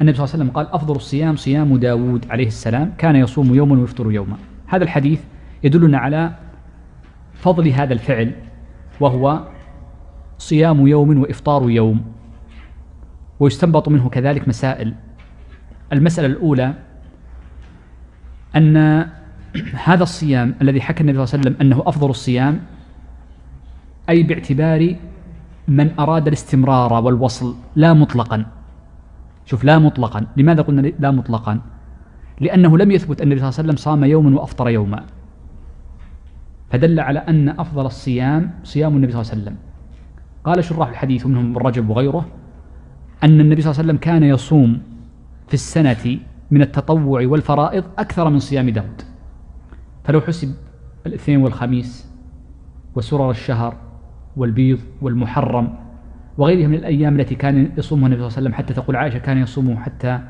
[0.00, 3.80] النبي صلى الله عليه وسلم قال أفضل الصيام صيام داود عليه السلام كان يصوم يوما
[3.80, 4.36] ويفطر يوما.
[4.66, 5.20] هذا الحديث
[5.64, 6.32] يدلنا على
[7.34, 8.32] فضل هذا الفعل
[9.00, 9.48] وهو
[10.38, 12.04] صيام يوم وإفطار يوم
[13.40, 14.94] ويستنبط منه كذلك مسائل.
[15.92, 16.74] المسألة الأولى
[18.56, 19.06] أن
[19.84, 22.60] هذا الصيام الذي حكى النبي صلى الله عليه وسلم أنه أفضل الصيام
[24.08, 24.96] أي باعتبار
[25.68, 28.46] من أراد الاستمرار والوصل لا مطلقا.
[29.46, 30.26] شوف لا مطلقا.
[30.36, 31.60] لماذا قلنا لا مطلقا؟
[32.40, 35.04] لأنه لم يثبت أن النبي صلى الله عليه وسلم صام يوما وأفطر يوما.
[36.72, 39.56] فدل على أن أفضل الصيام صيام النبي صلى الله عليه وسلم.
[40.44, 42.26] قال شراح الحديث منهم ابن رجب وغيره
[43.24, 44.80] أن النبي صلى الله عليه وسلم كان يصوم
[45.48, 46.18] في السنة
[46.50, 49.02] من التطوع والفرائض أكثر من صيام داود.
[50.04, 50.54] فلو حسب
[51.06, 52.08] الاثنين والخميس
[52.94, 53.76] وسرر الشهر
[54.36, 55.74] والبيض والمحرم
[56.38, 59.38] وغيرها من الأيام التي كان يصومها النبي صلى الله عليه وسلم حتى تقول عائشة كان
[59.38, 60.20] يصومه حتى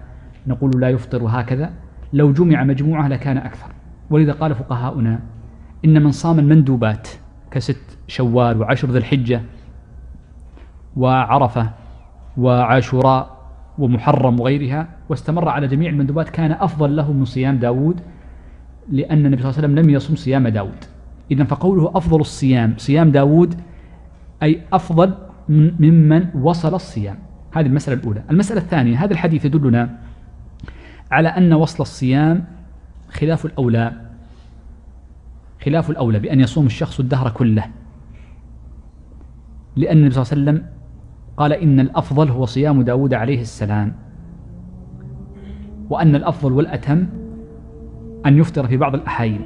[0.46, 1.70] نقول لا يفطر هكذا
[2.12, 3.70] لو جمع مجموعة لكان أكثر.
[4.10, 5.20] ولذا قال فقهاؤنا
[5.84, 7.08] إن من صام المندوبات
[7.50, 9.42] كست شوال وعشر ذي الحجة
[10.96, 11.70] وعرفة
[12.36, 13.42] وعاشوراء
[13.78, 18.00] ومحرم وغيرها واستمر على جميع المندوبات كان أفضل له من صيام داود
[18.90, 20.84] لأن النبي صلى الله عليه وسلم لم يصم صيام داود.
[21.30, 23.54] إذا فقوله أفضل الصيام صيام داود
[24.42, 25.14] أي أفضل
[25.48, 27.18] ممن وصل الصيام.
[27.52, 28.22] هذه المسألة الأولى.
[28.30, 29.98] المسألة الثانية هذا الحديث يدلنا
[31.10, 32.44] على أن وصل الصيام
[33.10, 34.11] خلاف الأولى.
[35.64, 37.64] خلاف الأولى بأن يصوم الشخص الدهر كله.
[39.76, 40.72] لأن النبي صلى الله عليه وسلم
[41.36, 43.94] قال إن الأفضل هو صيام داود عليه السلام
[45.90, 47.06] وأن الأفضل والأتم
[48.26, 49.40] أن يفطر في بعض الأحايين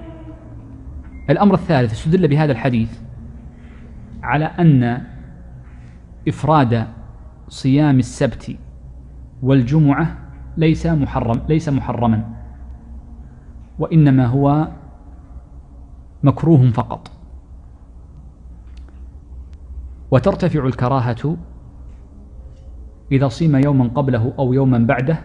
[1.30, 3.00] الأمر الثالث استدل بهذا الحديث
[4.22, 5.02] على أن
[6.28, 6.86] إفراد
[7.48, 8.56] صيام السبت
[9.42, 10.18] والجمعة
[10.56, 12.24] ليس محرم ليس محرما
[13.78, 14.68] وإنما هو
[16.22, 17.10] مكروه فقط.
[20.10, 21.36] وترتفع الكراهة
[23.12, 25.18] إذا صيم يوما قبله أو يوما بعده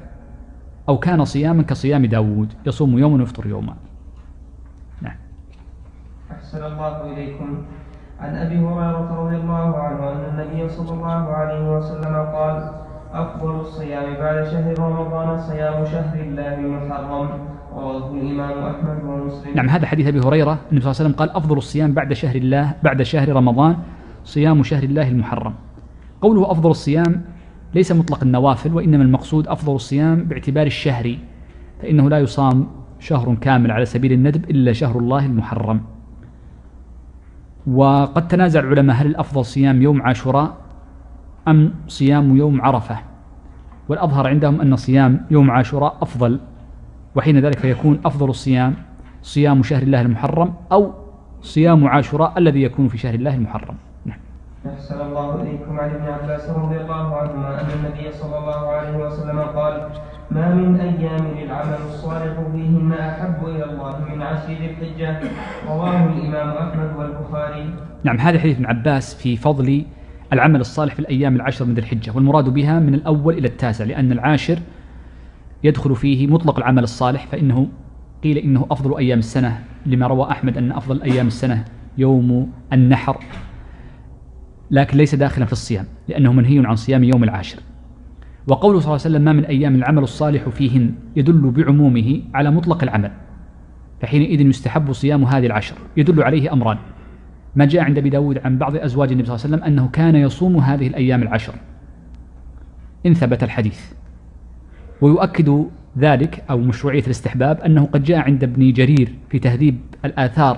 [0.90, 3.76] أو كان صياما كصيام داود يصوم يوما ويفطر يوما.
[5.02, 5.16] نعم.
[6.32, 7.58] أحسن الله إليكم.
[8.20, 12.72] عن أبي هريرة رضي الله عنه أن النبي صلى الله عليه وسلم قال
[13.14, 17.30] أفضل الصيام بعد شهر رمضان صيام شهر الله المحرم.
[19.56, 20.58] نعم هذا حديث أبي هريرة.
[20.72, 23.76] النبي صلى الله عليه وسلم قال أفضل الصيام بعد شهر الله بعد شهر رمضان
[24.24, 25.54] صيام شهر الله المحرم.
[26.22, 27.22] قوله أفضل الصيام
[27.74, 31.18] ليس مطلق النوافل وإنما المقصود أفضل الصيام باعتبار الشهر
[31.82, 32.68] فإنه لا يصام
[33.00, 35.82] شهر كامل على سبيل الندب إلا شهر الله المحرم.
[37.68, 40.58] وقد تنازع العلماء هل الأفضل صيام يوم عاشوراء
[41.48, 42.98] أم صيام يوم عرفة.
[43.90, 46.40] والأظهر عندهم أن صيام يوم عاشوراء أفضل.
[47.16, 48.74] وحين ذلك فيكون أفضل الصيام
[49.22, 50.94] صيام شهر الله المحرم أو
[51.42, 53.76] صيام عاشوراء الذي يكون في شهر الله المحرم.
[54.06, 54.18] نعم.
[54.74, 59.40] أحسن الله إليكم عن ابن عباس رضي الله عنهما أن النبي صلى الله عليه وسلم
[59.40, 59.90] قال
[60.32, 65.20] ما من أيام العمل الصالح فيهن أحب إلى الله من عشر ذي الحجة.
[65.68, 67.74] رواه الإمام أحمد والبخاري.
[68.04, 69.86] نعم هذا حديث ابن عباس في فضل
[70.34, 74.12] العمل الصالح في الأيام العشر من ذي الحجة والمراد بها من الأول إلى التاسع لأن
[74.12, 74.60] العاشر
[75.64, 77.68] يدخل فيه مطلق العمل الصالح فإنه
[78.24, 81.66] قيل إنه أفضل أيام السنة لما روى أحمد أن أفضل أيام السنة
[81.98, 83.20] يوم النحر
[84.72, 87.60] لكن ليس داخلا في الصيام لأنه منهي عن صيام يوم العاشر.
[88.48, 92.84] وقوله صلى الله عليه وسلم ما من أيام العمل الصالح فيهن يدل بعمومه على مطلق
[92.84, 93.12] العمل
[94.02, 96.78] فحينئذ يستحب صيام هذه العشر يدل عليه أمران.
[97.56, 100.16] ما جاء عند أبي داود عن بعض أزواج النبي صلى الله عليه وسلم أنه كان
[100.16, 101.54] يصوم هذه الأيام العشر.
[103.06, 103.82] إن ثبت الحديث.
[105.02, 105.66] ويؤكد
[105.98, 110.58] ذلك أو مشروعية الاستحباب أنه قد جاء عند ابن جرير في تهذيب الآثار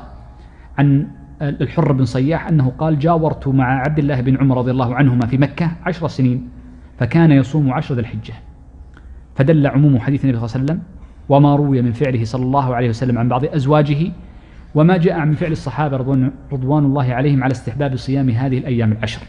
[0.78, 1.08] عن
[1.42, 5.38] الحر بن صياح أنه قال جاورت مع عبد الله بن عمر رضي الله عنهما في
[5.38, 6.50] مكة عشر سنين
[7.00, 8.34] فكان يصوم عشر ذي الحجة.
[9.36, 10.82] فدل عموم حديث النبي صلى الله عليه وسلم
[11.30, 14.12] وما روي من فعله صلى الله عليه وسلم عن بعض أزواجه
[14.76, 19.22] وما جاء من فعل الصحابة رضوان, رضوان الله عليهم على استحباب صيام هذه الأيام العشر.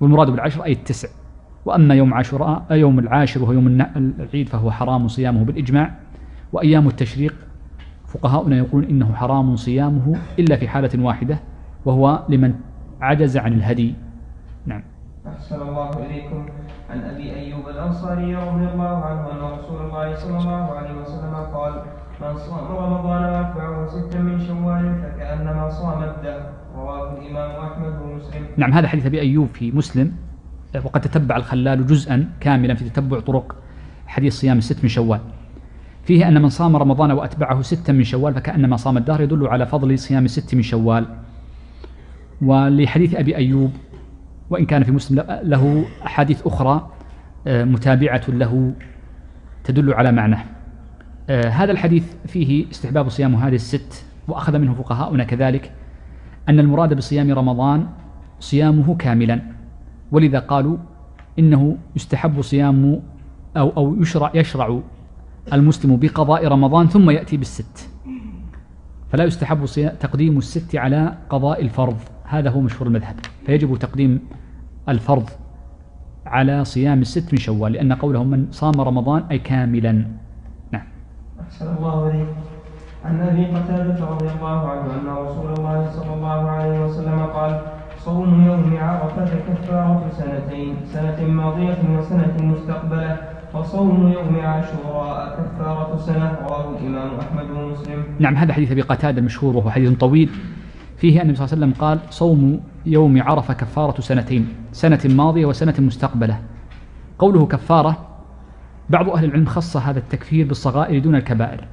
[0.00, 1.08] والمراد بالعشر أي التسع.
[1.64, 5.94] وأما يوم عاشوراء يوم العاشر وهو يوم العيد فهو حرام صيامه بالإجماع
[6.52, 7.34] وأيام التشريق
[8.06, 11.38] فقهاؤنا يقولون إنه حرام صيامه إلا في حالة واحدة
[11.84, 12.54] وهو لمن
[13.00, 13.94] عجز عن الهدي.
[14.66, 14.82] نعم.
[15.26, 16.46] أحسن الله إليكم.
[16.90, 21.72] عن أبي أيوب الأنصاري رضي الله عنه أن رسول الله صلى الله عليه وسلم قال
[22.22, 26.42] من صام رمضان وأتبعه ستا من شوال فكأنما صام الدهر.
[26.76, 28.46] رواه الإمام أحمد ومسلم.
[28.56, 30.12] نعم هذا حديث أبي أيوب في مسلم.
[30.84, 33.56] وقد تتبع الخلال جزءا كاملا في تتبع طرق
[34.06, 35.20] حديث صيام الست من شوال.
[36.04, 39.98] فيه أن من صام رمضان وأتبعه ستا من شوال فكأنما صام الدهر يدل على فضل
[39.98, 41.06] صيام الست من شوال.
[42.42, 43.72] ولحديث أبي أيوب
[44.50, 46.90] وإن كان في مسلم له أحاديث أخرى
[47.46, 48.72] آه، متابعة له
[49.64, 50.44] تدل على معناه
[51.30, 55.72] هذا الحديث فيه استحباب صيام هذه الست وأخذ منه فقهاؤنا كذلك
[56.48, 57.86] أن المراد بصيام رمضان
[58.40, 59.53] صيامه كاملا.
[60.14, 60.76] ولذا قالوا
[61.38, 63.02] إنه يستحب صيام
[63.56, 64.80] أو أو يشرع يشرع
[65.52, 67.90] المسلم بقضاء رمضان ثم يأتي بالست.
[69.12, 69.64] فلا يستحب
[70.00, 71.96] تقديم الست على قضاء الفرض.
[72.24, 73.16] هذا هو مشهور المذهب.
[73.46, 74.20] فيجب تقديم
[74.88, 75.30] الفرض
[76.26, 79.92] على صيام الست من شوال لأن قولهم من صام رمضان أي كاملا.
[80.72, 80.86] نعم.
[81.40, 82.28] أحسن الله عليك
[83.04, 87.60] عن أبي قتادة رضي الله عنه أن رسول الله صلى الله عليه وسلم قال
[88.04, 93.16] صوم يوم عرفة كفارة سنتين سنة ماضية وسنة مستقبلة
[93.54, 98.04] وصوم يوم عاشوراء كفارة سنة رواه الإمام أحمد ومسلم.
[98.18, 100.30] نعم هذا حديث أبي قتادة المشهور وهو حديث طويل.
[100.96, 105.46] فيه أن النبي صلى الله عليه وسلم قال صوم يوم عرفة كفارة سنتين سنة ماضية
[105.46, 106.38] وسنة مستقبلة.
[107.18, 107.96] قوله كفارة
[108.90, 111.64] بعض أهل العلم خص هذا التكفير بالصغائر دون الكبائر.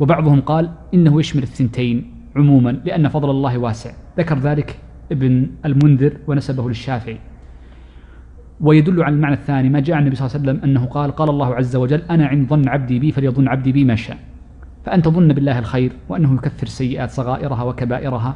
[0.00, 3.90] وبعضهم قال إنه يشمل الثنتين عموما لأن فضل الله واسع.
[4.18, 4.78] ذكر ذلك
[5.12, 7.18] ابن المنذر ونسبه للشافعي.
[8.60, 11.30] ويدل على المعنى الثاني ما جاء عن النبي صلى الله عليه وسلم أنه قال قال
[11.30, 14.16] الله عز وجل أنا عند ظن عبدي بي فليظن عبدي بي ما شاء.
[14.84, 18.34] فأن تظن بالله الخير وأنه يكفر السيئات صغائرها وكبائرها.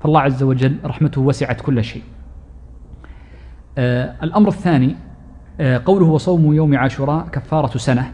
[0.00, 2.02] فالله عز وجل رحمته وسعت كل شيء.
[3.78, 4.96] آه الأمر الثاني
[5.60, 8.12] آه قوله وصوم يوم عاشوراء كفارة سنة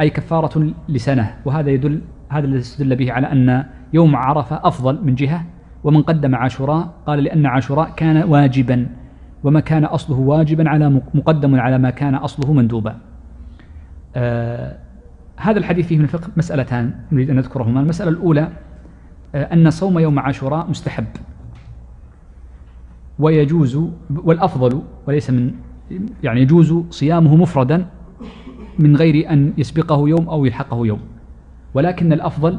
[0.00, 1.34] أي كفارة لسنة.
[1.44, 2.00] وهذا يدل
[2.30, 5.44] هذا الذي استدل به على أن يوم عرفة أفضل من جهة
[5.84, 8.86] ومن قدم عاشوراء قال لأن عاشوراء كان واجبا
[9.44, 12.96] وما كان أصله واجبا على مقدم على ما كان أصله مندوبا.
[14.16, 14.76] آه
[15.36, 17.80] هذا الحديث فيه من الفقه مسألتان نريد أن نذكرهما.
[17.80, 18.48] المسألة الأولى
[19.34, 21.06] آه أن صوم يوم عاشوراء مستحب.
[23.18, 23.78] ويجوز
[24.24, 25.54] والأفضل وليس من
[26.22, 27.86] يعني يجوز صيامه مفردا
[28.78, 31.00] من غير أن يسبقه يوم أو يلحقه يوم.
[31.74, 32.58] ولكن الأفضل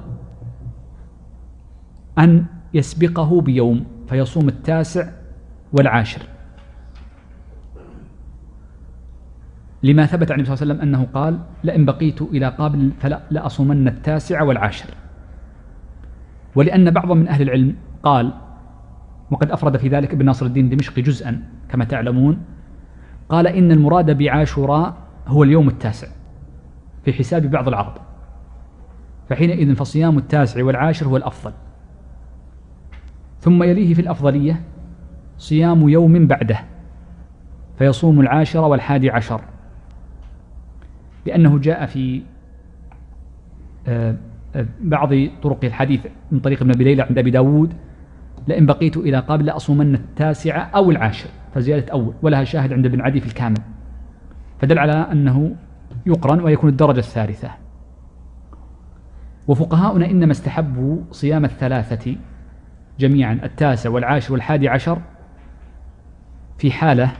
[2.17, 5.09] أن يسبقه بيوم فيصوم التاسع
[5.73, 6.21] والعاشر.
[9.83, 13.21] لما ثبت عن النبي صلى الله عليه وسلم أنه قال لئن بقيت إلى قابل فلا
[13.29, 14.89] لأصومن التاسع والعاشر.
[16.55, 18.33] ولأن بعض من أهل العلم قال
[19.31, 22.41] وقد أفرد في ذلك ابن ناصر الدين دمشقي جزءا كما تعلمون.
[23.29, 24.97] قال إن المراد بعاشوراء
[25.27, 26.07] هو اليوم التاسع
[27.05, 27.93] في حساب بعض العرب.
[29.29, 31.53] فحينئذ فصيام التاسع والعاشر هو الأفضل.
[33.41, 34.61] ثم يليه في الأفضلية
[35.37, 36.59] صيام يوم بعده
[37.77, 39.41] فيصوم العاشر والحادي عشر
[41.25, 42.21] لأنه جاء في
[43.87, 44.15] آه،
[44.55, 45.09] آه، بعض
[45.43, 47.73] طرق الحديث من طريق ابن أبي ليلى عند أبي داود
[48.47, 53.19] لئن بقيت إلى قابل لأصومن التاسعة أو العاشر فزيادة أول ولها شاهد عند ابن عدي
[53.19, 53.57] في الكامل
[54.59, 55.55] فدل على أنه
[56.05, 57.51] يقرن ويكون الدرجة الثالثة.
[59.47, 62.15] وفقهاؤنا إنما استحبوا صيام الثلاثة
[62.99, 65.01] جميعا التاسع والعاشر والحادي عشر
[66.57, 67.11] في حالة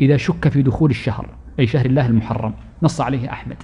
[0.00, 3.56] إذا شك في دخول الشهر أي شهر الله المحرم نص عليه أحمد.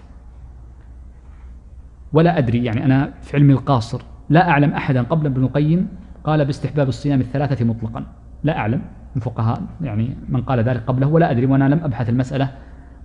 [2.12, 5.88] ولا أدري يعني أنا في علمي القاصر لا أعلم أحدا قبل ابن القيم
[6.24, 8.06] قال باستحباب الصيام الثلاثة مطلقا.
[8.44, 8.82] لا أعلم
[9.14, 12.50] من فقهاء يعني من قال ذلك قبله ولا أدري وأنا لم أبحث المسألة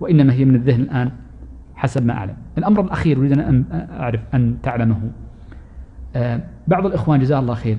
[0.00, 1.12] وإنما هي من الذهن الآن
[1.74, 2.36] حسب ما أعلم.
[2.58, 5.10] الأمر الأخير أريد أن أعرف أن تعلمه.
[6.16, 7.78] آه، بعض الإخوان جزاه الله خير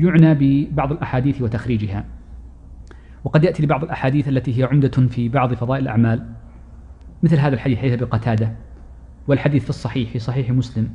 [0.00, 2.04] يعنى ببعض الأحاديث وتخريجها.
[3.24, 6.26] وقد يأتي لبعض الأحاديث التي هي عمدة في بعض فضائل الأعمال
[7.22, 8.52] مثل هذا الحديث حديث أبي قتادة
[9.28, 10.90] والحديث في الصحيح في صحيح مسلم.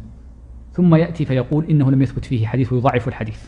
[0.72, 3.48] ثم يأتي فيقول إنه لم يثبت فيه حديث ويضعف الحديث.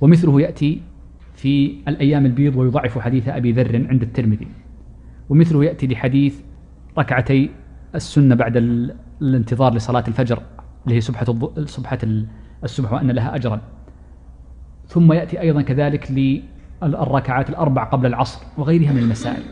[0.00, 0.82] ومثله يأتي
[1.34, 4.48] في الأيام البيض ويضعف حديث أبي ذر عند الترمذي.
[5.28, 6.40] ومثله يأتي لحديث
[6.98, 7.50] ركعتي
[7.94, 8.56] السنة بعد
[9.22, 10.42] الانتظار لصلاة الفجر
[10.84, 11.24] اللي هي سبحة
[11.64, 11.98] سبحة
[12.64, 13.60] السبح وأن لها أجرا.
[14.88, 16.12] ثم يأتي أيضا كذلك
[16.82, 19.42] الركعات الأربع قبل العصر وغيرها من المسائل.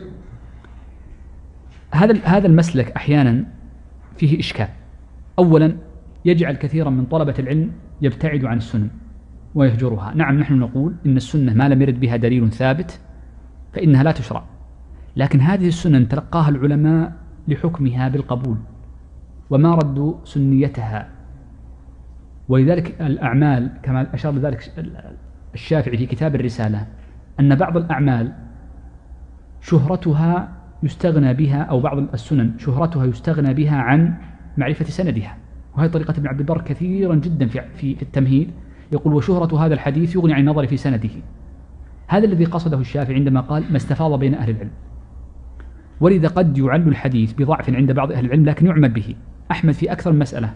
[1.91, 3.45] هذا هذا المسلك أحيانا
[4.17, 4.67] فيه إشكال.
[5.39, 5.77] أولا
[6.25, 7.71] يجعل كثيرا من طلبة العلم
[8.01, 8.89] يبتعد عن السنن
[9.55, 10.13] ويهجرها.
[10.15, 12.99] نعم نحن نقول إن السنة ما لم يرد بها دليل ثابت
[13.73, 14.43] فإنها لا تشرع.
[15.15, 17.13] لكن هذه السنن تلقاها العلماء
[17.47, 18.57] لحكمها بالقبول
[19.49, 21.09] وما ردوا سنيتها.
[22.49, 24.71] ولذلك الأعمال كما أشار لذلك
[25.55, 26.87] الشافعي في كتاب الرسالة
[27.39, 28.33] أن بعض الأعمال
[29.61, 30.51] شهرتها
[30.83, 34.13] يستغنى بها أو بعض السنن شهرتها يستغنى بها عن
[34.57, 35.37] معرفة سندها.
[35.77, 38.51] وهذه طريقة ابن عبد البر كثيرا جدا في, في, التمهيد.
[38.91, 41.09] يقول وشهرة هذا الحديث يغني عن النظر في سنده.
[42.07, 44.71] هذا الذي قصده الشافعي عندما قال ما استفاض بين أهل العلم.
[45.99, 49.15] ولذا قد يعل الحديث بضعف عند بعض أهل العلم لكن يعمل به.
[49.51, 50.53] أحمد في أكثر من مسألة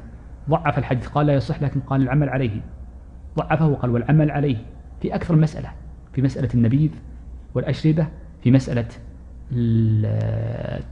[0.50, 1.64] ضعف الحديث قال لا يصح.
[1.64, 2.62] لكن قال العمل عليه.
[3.38, 4.58] ضعفه وقال والعمل عليه.
[5.02, 5.70] في أكثر مسألة
[6.14, 6.90] في مسألة النبيذ
[7.56, 8.08] والأشربة
[8.44, 8.86] في مسألة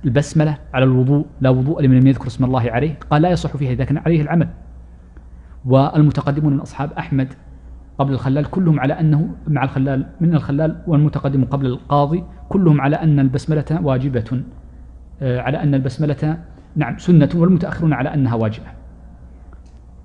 [0.05, 3.71] البسملة على الوضوء لا وضوء لمن لم يذكر اسم الله عليه قال لا يصح فيها
[3.71, 4.49] إذا كان عليه العمل.
[5.65, 7.33] والمتقدمون من أصحاب أحمد
[7.97, 13.19] قبل الخلال كلهم على أنه مع الخلال من الخلال والمتقدم قبل القاضي كلهم على أن
[13.19, 14.41] البسملة واجبة.
[15.21, 16.37] آه، على أن البسملة
[16.75, 18.67] نعم سنة والمتأخرون على أنها واجبة.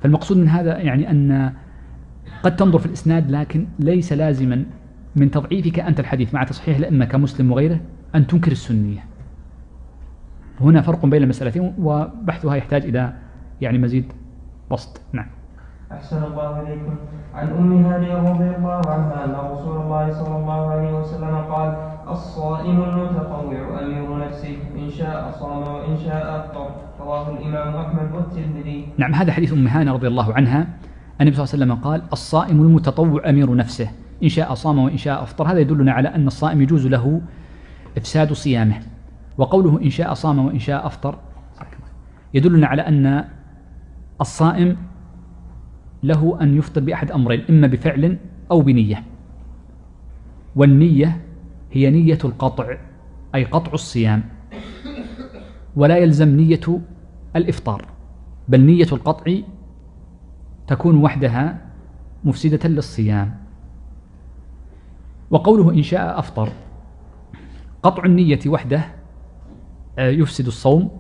[0.01, 1.53] فالمقصود من هذا يعني أن
[2.43, 4.65] قد تنظر في الإسناد لكن ليس لازما
[5.17, 7.81] من تضعيفك أنت الحديث مع تصحيح الأئمة كمسلم وغيره
[8.15, 9.05] أن تنكر السنية.
[10.61, 13.13] هنا فرق بين المسألتين وبحثها يحتاج إلى
[13.61, 14.13] يعني مزيد
[14.71, 15.01] بسط.
[15.13, 15.27] نعم.
[15.93, 16.95] أحسن الله إليكم.
[17.35, 21.77] عن أم هانئ رضي الله عنها أن رسول الله صلى الله عليه وسلم قال
[22.09, 26.71] الصائم المتطوع أمير نفسه إن شاء صام وإن شاء أفطر.
[27.01, 28.89] رواه الإمام أحمد والترمذي.
[28.99, 30.67] نعم هذا حديث أم هانئ رضي الله عنها.
[31.21, 33.91] النبي صلى الله عليه وسلم قال الصائم المتطوع أمير نفسه.
[34.23, 35.49] إن شاء صام وإن شاء أفطر.
[35.49, 37.21] هذا يدلنا على أن الصائم يجوز له
[37.97, 38.81] إفساد صيامه.
[39.39, 41.19] وقوله إن شاء صام وإن شاء أفطر
[42.35, 43.25] يدلنا على أن
[44.21, 44.77] الصائم
[46.03, 48.19] له أن يفطر بأحد أمرين إما بفعل
[48.51, 49.03] أو بنية.
[50.57, 51.21] والنية
[51.73, 52.77] هي نية القطع
[53.35, 54.23] أي قطع الصيام.
[55.77, 56.81] ولا يلزم نية
[57.37, 57.85] الإفطار
[58.49, 59.33] بل نية القطع
[60.67, 61.59] تكون وحدها
[62.25, 63.35] مفسدة للصيام.
[65.31, 66.49] وقوله إن شاء أفطر.
[67.83, 68.85] قطع النية وحده
[69.99, 70.91] آه، يفسد الصوم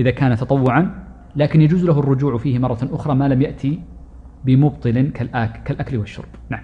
[0.00, 1.04] إذا كان تطوعا
[1.36, 3.80] لكن يجوز له الرجوع فيه مرة أخرى ما لم يأتي
[4.44, 5.10] بمبطل
[5.64, 6.28] كالأكل والشرب.
[6.48, 6.62] نعم.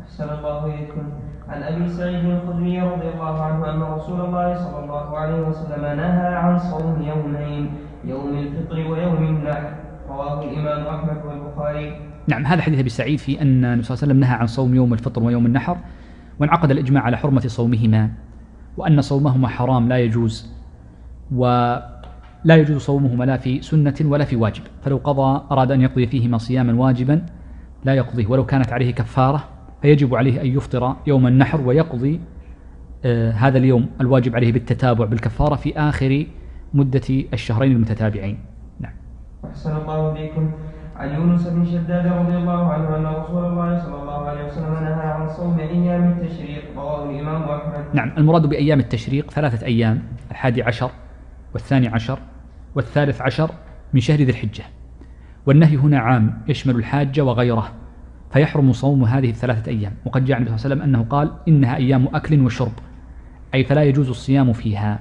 [0.00, 1.02] أحسن الله إليكم.
[1.48, 6.34] عن أبي سعيد الخدري رضي الله عنه أن رسول الله صلى الله عليه وسلم نهى
[6.34, 7.70] عن صوم يومين
[8.04, 9.72] يوم الفطر ويوم النحر.
[10.18, 12.00] رواه الإمام أحمد والبخاري.
[12.28, 14.74] نعم هذا حديث أبي سعيد في أن النبي صلى الله عليه وسلم نهى عن صوم
[14.74, 15.76] يوم الفطر ويوم النحر
[16.40, 18.10] وانعقد الإجماع على حرمة صومهما
[18.76, 20.52] وأن صومهما حرام لا يجوز
[21.32, 24.62] ولا يجوز صومهما لا في سنة ولا في واجب.
[24.82, 27.26] فلو قضى أراد أن يقضي فيهما صياما واجبا
[27.84, 28.26] لا يقضيه.
[28.26, 29.44] ولو كانت عليه كفارة
[29.82, 32.20] فيجب عليه أن يفطر يوم النحر ويقضي
[33.04, 36.26] آه هذا اليوم الواجب عليه بالتتابع بالكفارة في آخر
[36.74, 38.38] مدة الشهرين المتتابعين.
[39.44, 40.50] أحسن الله بكم
[40.96, 44.92] عن يونس بن شداد رضي الله عنه أن رسول الله صلى الله عليه وسلم نهى
[44.92, 46.62] عن صوم أيام التشريق.
[46.76, 47.84] رواه الإمام أحمد.
[47.94, 50.90] نعم المراد بأيام التشريق ثلاثة أيام الحادي عشر
[51.54, 52.18] والثاني عشر
[52.74, 53.50] والثالث عشر
[53.94, 54.64] من شهر ذي الحجة.
[55.46, 57.72] والنهي هنا عام يشمل الحاج وغيره
[58.30, 59.92] فيحرم صوم هذه الثلاثة أيام.
[60.04, 62.72] وقد جاء النبي صلى الله عليه وسلم أنه قال إنها أيام أكل وشرب
[63.54, 64.98] أي فلا يجوز الصيام فيها.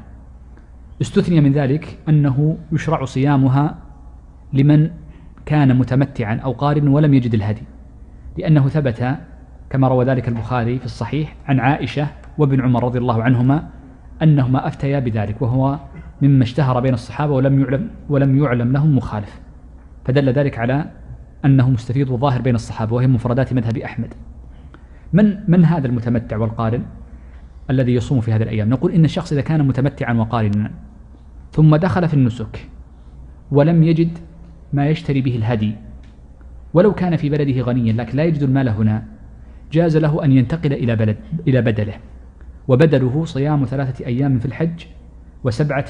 [1.01, 3.86] استثني من ذلك أنه يشرع صيامها
[4.53, 4.89] لمن
[5.45, 7.63] كان متمتعا أو قارنا ولم يجد الهدي
[8.37, 9.17] لأنه ثبت
[9.69, 13.69] كما روى ذلك البخاري في الصحيح عن عائشة وابن عمر رضي الله عنهما
[14.23, 15.79] أنهما أفتيا بذلك وهو
[16.21, 19.41] مما اشتهر بين الصحابة ولم يعلم ولم يعلم لهم مخالف.
[20.05, 20.85] فدل ذلك على
[21.45, 24.13] أنه مستفيض وظاهر بين الصحابة وهي مفردات مذهب أحمد.
[25.13, 26.85] من من هذا المتمتع والقارن
[27.69, 30.71] الذي يصوم في هذه الأيام؟ نقول إن الشخص إذا كان متمتعا وقارنا
[31.51, 32.69] ثم دخل في النسك
[33.51, 34.17] ولم يجد
[34.73, 35.75] ما يشتري به الهدي.
[36.73, 39.05] ولو كان في بلده غنيا لكن لا يجد المال هنا
[39.71, 41.93] جاز له أن ينتقل إلى بلد إلى بدله.
[42.67, 44.85] وبدله صيام ثلاثة أيام في الحج
[45.43, 45.85] وسبعة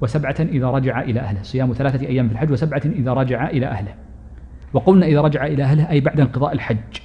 [0.00, 1.42] وسبعة إذا رجع إلى أهله.
[1.42, 3.94] صيام ثلاثة أيام في الحج وسبعة إذا رجع إلى أهله.
[4.72, 6.98] وقلنا إذا رجع إلى أهله أي بعد انقضاء الحج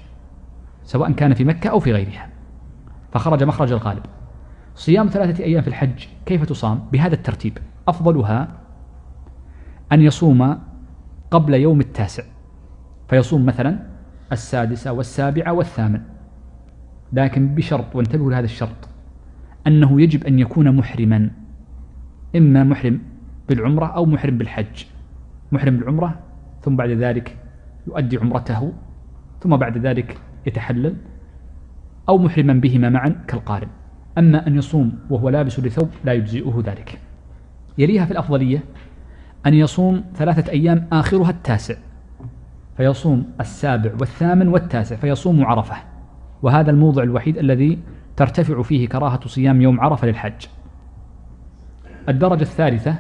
[0.84, 2.30] سواء كان في مكة أو في غيرها.
[3.12, 4.04] فخرج مخرج الغالب.
[4.76, 7.58] صيام ثلاثة أيام في الحج كيف تصام؟ بهذا الترتيب.
[7.88, 8.48] أفضلها
[9.92, 10.60] أن يصوم
[11.34, 12.24] قبل يوم التاسع
[13.10, 13.80] فيصوم مثلا
[14.32, 16.02] السادسة والسابعة والثامن.
[17.14, 18.90] لكن بشرط وانتبهوا لهذا الشرط
[19.68, 21.30] أنه يجب أن يكون محرما.
[22.36, 23.00] إما محرم
[23.50, 24.86] بالعمرة أو محرم بالحج.
[25.52, 26.20] محرم بالعمرة
[26.62, 27.38] ثم بعد ذلك
[27.88, 28.74] يؤدي عمرته
[29.42, 30.96] ثم بعد ذلك يتحلل
[32.10, 33.68] أو محرما بهما معا كالقارن.
[34.18, 37.00] أما أن يصوم وهو لابس لثوب لا يجزئه ذلك.
[37.78, 38.64] يليها في الأفضلية
[39.46, 41.76] أن يصوم ثلاثة أيام آخرها التاسع
[42.78, 45.76] فيصوم السابع والثامن والتاسع فيصوم عرفة.
[46.42, 47.80] وهذا الموضع الوحيد الذي
[48.18, 50.46] ترتفع فيه كراهة صيام يوم عرفة للحج.
[52.10, 52.96] الدرجة الثالثة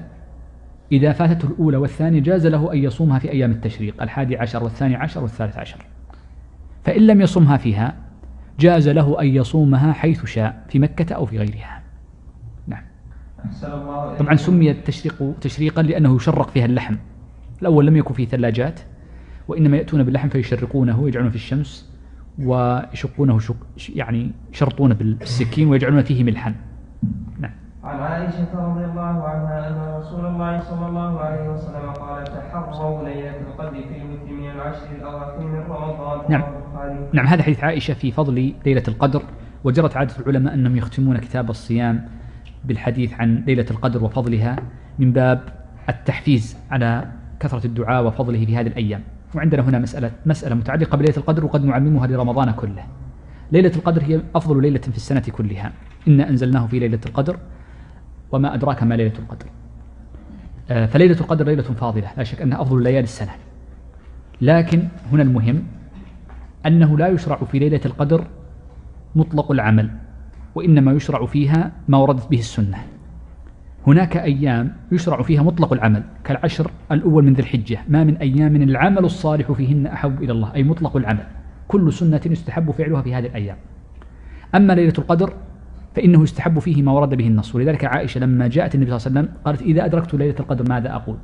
[0.91, 5.21] إذا فاتته الأولى والثانية جاز له أن يصومها في أيام التشريق الحادي عشر والثاني عشر
[5.21, 5.85] والثالث عشر.
[6.83, 7.95] فإن لم يصومها فيها
[8.59, 11.82] جاز له أن يصومها حيث شاء في مكة أو في غيرها.
[14.19, 16.95] طبعا سمي التشريق تشريقا لأنه يشرق فيها اللحم.
[17.61, 18.79] الأول لم يكن فيه ثلاجات
[19.47, 21.93] وإنما يأتون باللحم فيشرقونه ويجعلونه في الشمس
[22.39, 23.55] ويشقونه شق
[23.95, 26.55] يعني يشرطونه بالسكين ويجعلون فيه ملحا.
[27.39, 27.51] نعم.
[27.83, 33.37] عن عائشة رضي الله عنها أن رسول الله صلى الله عليه وسلم قال تحروا ليلة
[33.37, 36.43] القدر في الوتر من العشر الأواخر من رمضان نعم.
[37.13, 39.21] نعم هذا حديث عائشة في فضل ليلة القدر
[39.63, 42.07] وجرت عادة العلماء أنهم يختمون كتاب الصيام
[42.65, 44.55] بالحديث عن ليلة القدر وفضلها
[44.99, 45.41] من باب
[45.89, 49.03] التحفيز على كثرة الدعاء وفضله في هذه الأيام.
[49.35, 52.83] وعندنا هنا مسألة مسألة متعلقة بليلة القدر وقد نعممها لرمضان كله.
[53.51, 55.71] ليلة القدر هي أفضل ليلة في السنة كلها.
[56.07, 57.37] إنا أنزلناه في ليلة القدر
[58.31, 59.45] وما أدراك ما ليلة القدر.
[60.71, 62.07] آه، فليلة القدر ليلة فاضلة.
[62.17, 63.31] لا شك أنها أفضل ليالي السنة.
[64.41, 65.63] لكن هنا المهم
[66.65, 68.27] أنه لا يشرع في ليلة القدر
[69.15, 69.89] مطلق العمل.
[70.55, 72.77] وإنما يشرع فيها ما وردت به السنة.
[73.87, 77.79] هناك أيام يشرع فيها مطلق العمل كالعشر الأول من ذي الحجة.
[77.89, 81.25] ما من أيام العمل الصالح فيهن أحب إلى الله أي مطلق العمل.
[81.67, 83.57] كل سنة يستحب فعلها في هذه الأيام.
[84.55, 85.33] أما ليلة القدر
[85.95, 87.55] فإنه يستحب فيه ما ورد به النص.
[87.55, 90.95] ولذلك عائشة لما جاءت النبي صلى الله عليه وسلم قالت إذا أدركت ليلة القدر ماذا
[90.95, 91.17] أقول؟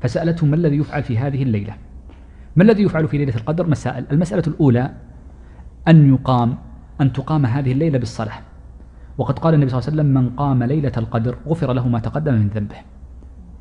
[0.00, 1.74] فسألته ما الذي يفعل في هذه الليلة؟
[2.56, 4.04] ما الذي يفعل في ليلة القدر؟ مسائل.
[4.12, 4.90] المسألة الأولى
[5.88, 6.56] أن يقام
[7.00, 8.38] أن تقام هذه الليلة بالصلاة.
[9.18, 12.34] وقد قال النبي صلى الله عليه وسلم من قام ليلة القدر غفر له ما تقدم
[12.34, 12.76] من ذنبه.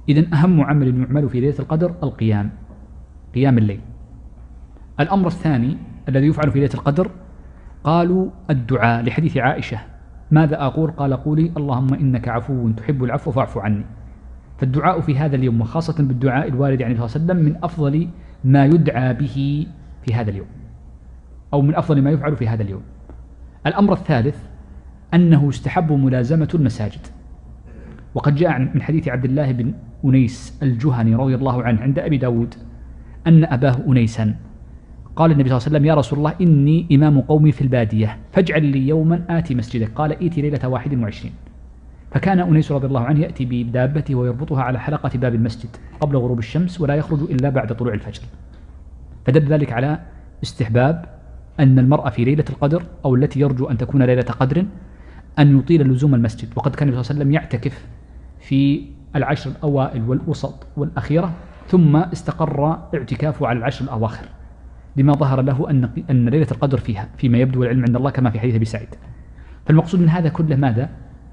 [0.10, 2.50] إذا أهم عمل يعمل في ليلة القدر القيام
[3.36, 3.80] قيام الليل.
[5.00, 5.78] الأمر الثاني
[6.10, 7.12] الذي يفعل في ليلة القدر
[7.84, 9.80] قالوا الدعاء لحديث عائشة.
[10.32, 13.86] ماذا أقول؟ قال قولي اللهم إنك عفو تحب العفو فاعف عني.
[14.58, 18.08] فالدعاء في هذا اليوم وخاصة بالدعاء الوارد عن النبي صلى الله عليه وسلم من أفضل
[18.44, 19.68] ما يدعى به
[20.04, 20.48] في هذا اليوم
[21.54, 22.82] أو من أفضل ما يفعل في هذا اليوم.
[23.68, 24.38] الأمر الثالث
[25.14, 27.08] أنه يستحب ملازمة المساجد.
[28.16, 29.74] وقد جاء من حديث عبد الله بن
[30.06, 32.56] أنيس الجهني رضي الله عنه عند أبي داود
[33.28, 34.36] أن أباه أنيسا
[35.16, 38.66] قال النبي صلى الله عليه وسلم يا رسول الله إني إمام قومي في البادية فاجعل
[38.66, 41.34] لي يوما آتي مسجدك قال إيتي ليلة واحد وعشرين.
[42.12, 46.82] فكان أنيس رضي الله عنه يأتي بدابته ويربطها على حلقة باب المسجد قبل غروب الشمس
[46.82, 48.22] ولا يخرج إلا بعد طلوع الفجر.
[49.26, 50.00] فدل ذلك على
[50.44, 51.06] استحباب
[51.60, 54.66] أن المرأة في ليلة القدر أو التي يرجو أن تكون ليلة قدر
[55.40, 56.50] أن يطيل لزوم المسجد.
[56.56, 57.86] وقد كان النبي صلى الله عليه وسلم يعتكف
[58.40, 58.86] في
[59.16, 61.34] العشر الأوائل والوسط والأخيرة
[61.68, 64.26] ثم استقر اعتكافه على العشر الأواخر.
[64.98, 68.40] لما ظهر له أن أن ليلة القدر فيها فيما يبدو العلم عند الله كما في
[68.40, 68.96] حديث أبي سعيد.
[69.66, 70.90] فالمقصود من هذا كله ماذا؟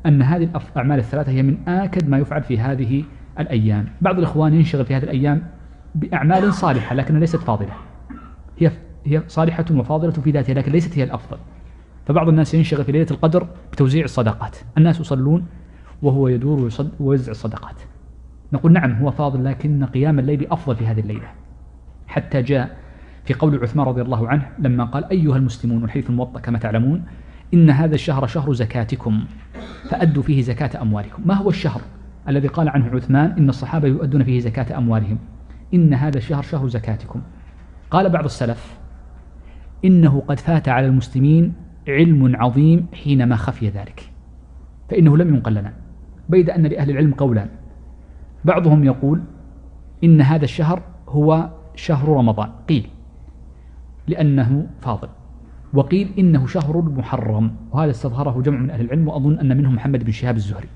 [0.06, 3.04] أن هذه الأعمال الثلاثة هي من آكد ما يفعل في هذه
[3.38, 3.88] الأيام.
[4.00, 5.42] بعض الإخوان ينشغل في هذه الأيام
[5.94, 7.72] بأعمال صالحة لكنها ليست فاضلة.
[8.58, 8.70] هي
[9.04, 11.36] هي صالحة وفاضلة في ذاتها لكن ليست هي الأفضل.
[12.06, 14.56] فبعض الناس ينشغل في ليلة القدر بتوزيع الصدقات.
[14.78, 15.46] الناس يصلون
[16.02, 17.76] وهو يدور ويوزع الصدقات.
[18.52, 21.28] نقول نعم هو فاضل لكن قيام الليل أفضل في هذه الليلة.
[22.06, 22.76] حتى جاء
[23.24, 27.04] في قول عثمان رضي الله عنه لما قال أيها المسلمون والحديث الموطأ كما تعلمون
[27.54, 29.24] إن هذا الشهر شهر زكاتكم
[29.88, 31.22] فأدوا فيه زكاة أموالكم.
[31.26, 31.80] ما هو الشهر
[32.28, 35.18] الذي قال عنه عثمان؟ إن الصحابة يؤدون فيه زكاة أموالهم.
[35.74, 37.20] إن هذا الشهر شهر زكاتكم.
[37.90, 38.81] قال بعض السلف
[39.84, 41.52] إنه قد فات على المسلمين
[41.88, 44.10] علم عظيم حينما خفي ذلك
[44.90, 45.72] فإنه لم ينقل لنا.
[46.28, 47.48] بيد أن لأهل العلم قولان
[48.44, 49.22] بعضهم يقول
[50.04, 52.86] إن هذا الشهر هو شهر رمضان قيل
[54.08, 55.08] لأنه فاضل
[55.72, 60.12] وقيل إنه شهر محرم وهذا استظهره جمع من أهل العلم وأظن أن منهم محمد بن
[60.12, 60.68] شهاب الزهري.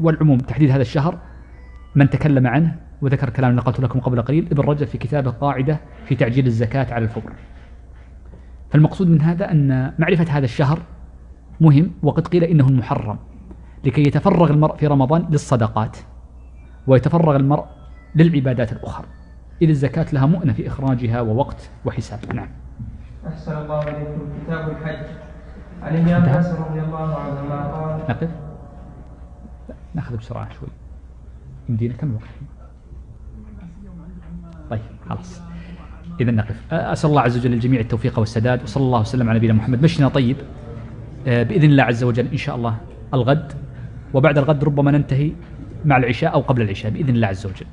[0.00, 1.18] والعموم تحديد هذا الشهر
[1.94, 6.14] من تكلم عنه وذكر كلام نقلت لكم قبل قليل ابن رجب في كتابه قاعدة في
[6.14, 7.32] تعجيل الزكاة على الفور
[8.74, 10.78] فالمقصود من هذا أن معرفة هذا الشهر
[11.60, 13.18] مهم وقد قيل إنه المحرم
[13.84, 15.96] لكي يتفرغ المرء في رمضان للصدقات
[16.86, 17.64] ويتفرغ المرء
[18.14, 19.06] للعبادات الأخرى.
[19.62, 22.34] إذ الزكاة لها مؤنة في إخراجها ووقت وحساب.
[22.34, 22.48] نعم.
[23.26, 24.22] أحسن الله إليكم.
[24.44, 25.06] كتاب الحج.
[25.82, 28.30] عن ابن عباس رضي الله عنهما قال؟ نقف.
[29.94, 30.68] نأخذ بسرعة شوي.
[31.68, 32.28] يمدينا كم الوقت
[34.70, 35.53] طيب خلاص.
[36.20, 36.72] إذا نقف.
[36.72, 39.82] أسأل الله عز وجل الجميع التوفيق والسداد وصلى الله وسلم على نبينا محمد.
[39.82, 40.36] مشينا طيب.
[41.26, 42.76] بإذن الله عز وجل إن شاء الله
[43.14, 43.52] الغد.
[44.14, 45.32] وبعد الغد ربما ننتهي
[45.84, 47.66] مع العشاء أو قبل العشاء بإذن الله عز وجل.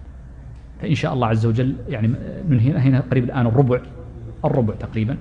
[0.82, 2.12] فإن شاء الله عز وجل يعني
[2.50, 3.80] ننهي هنا قريب الآن الربع
[4.46, 5.18] الربع تقريبا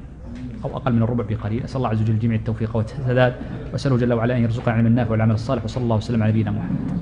[0.65, 1.65] أو أقل من الربع بقليل.
[1.65, 3.35] أسأل الله عز وجل الجميع التوفيق والسداد.
[3.73, 5.65] وأسأله جل وعلا أن يرزقنا علما النافع والعمل الصالح.
[5.65, 7.01] وصلى الله وسلم على نبينا محمد.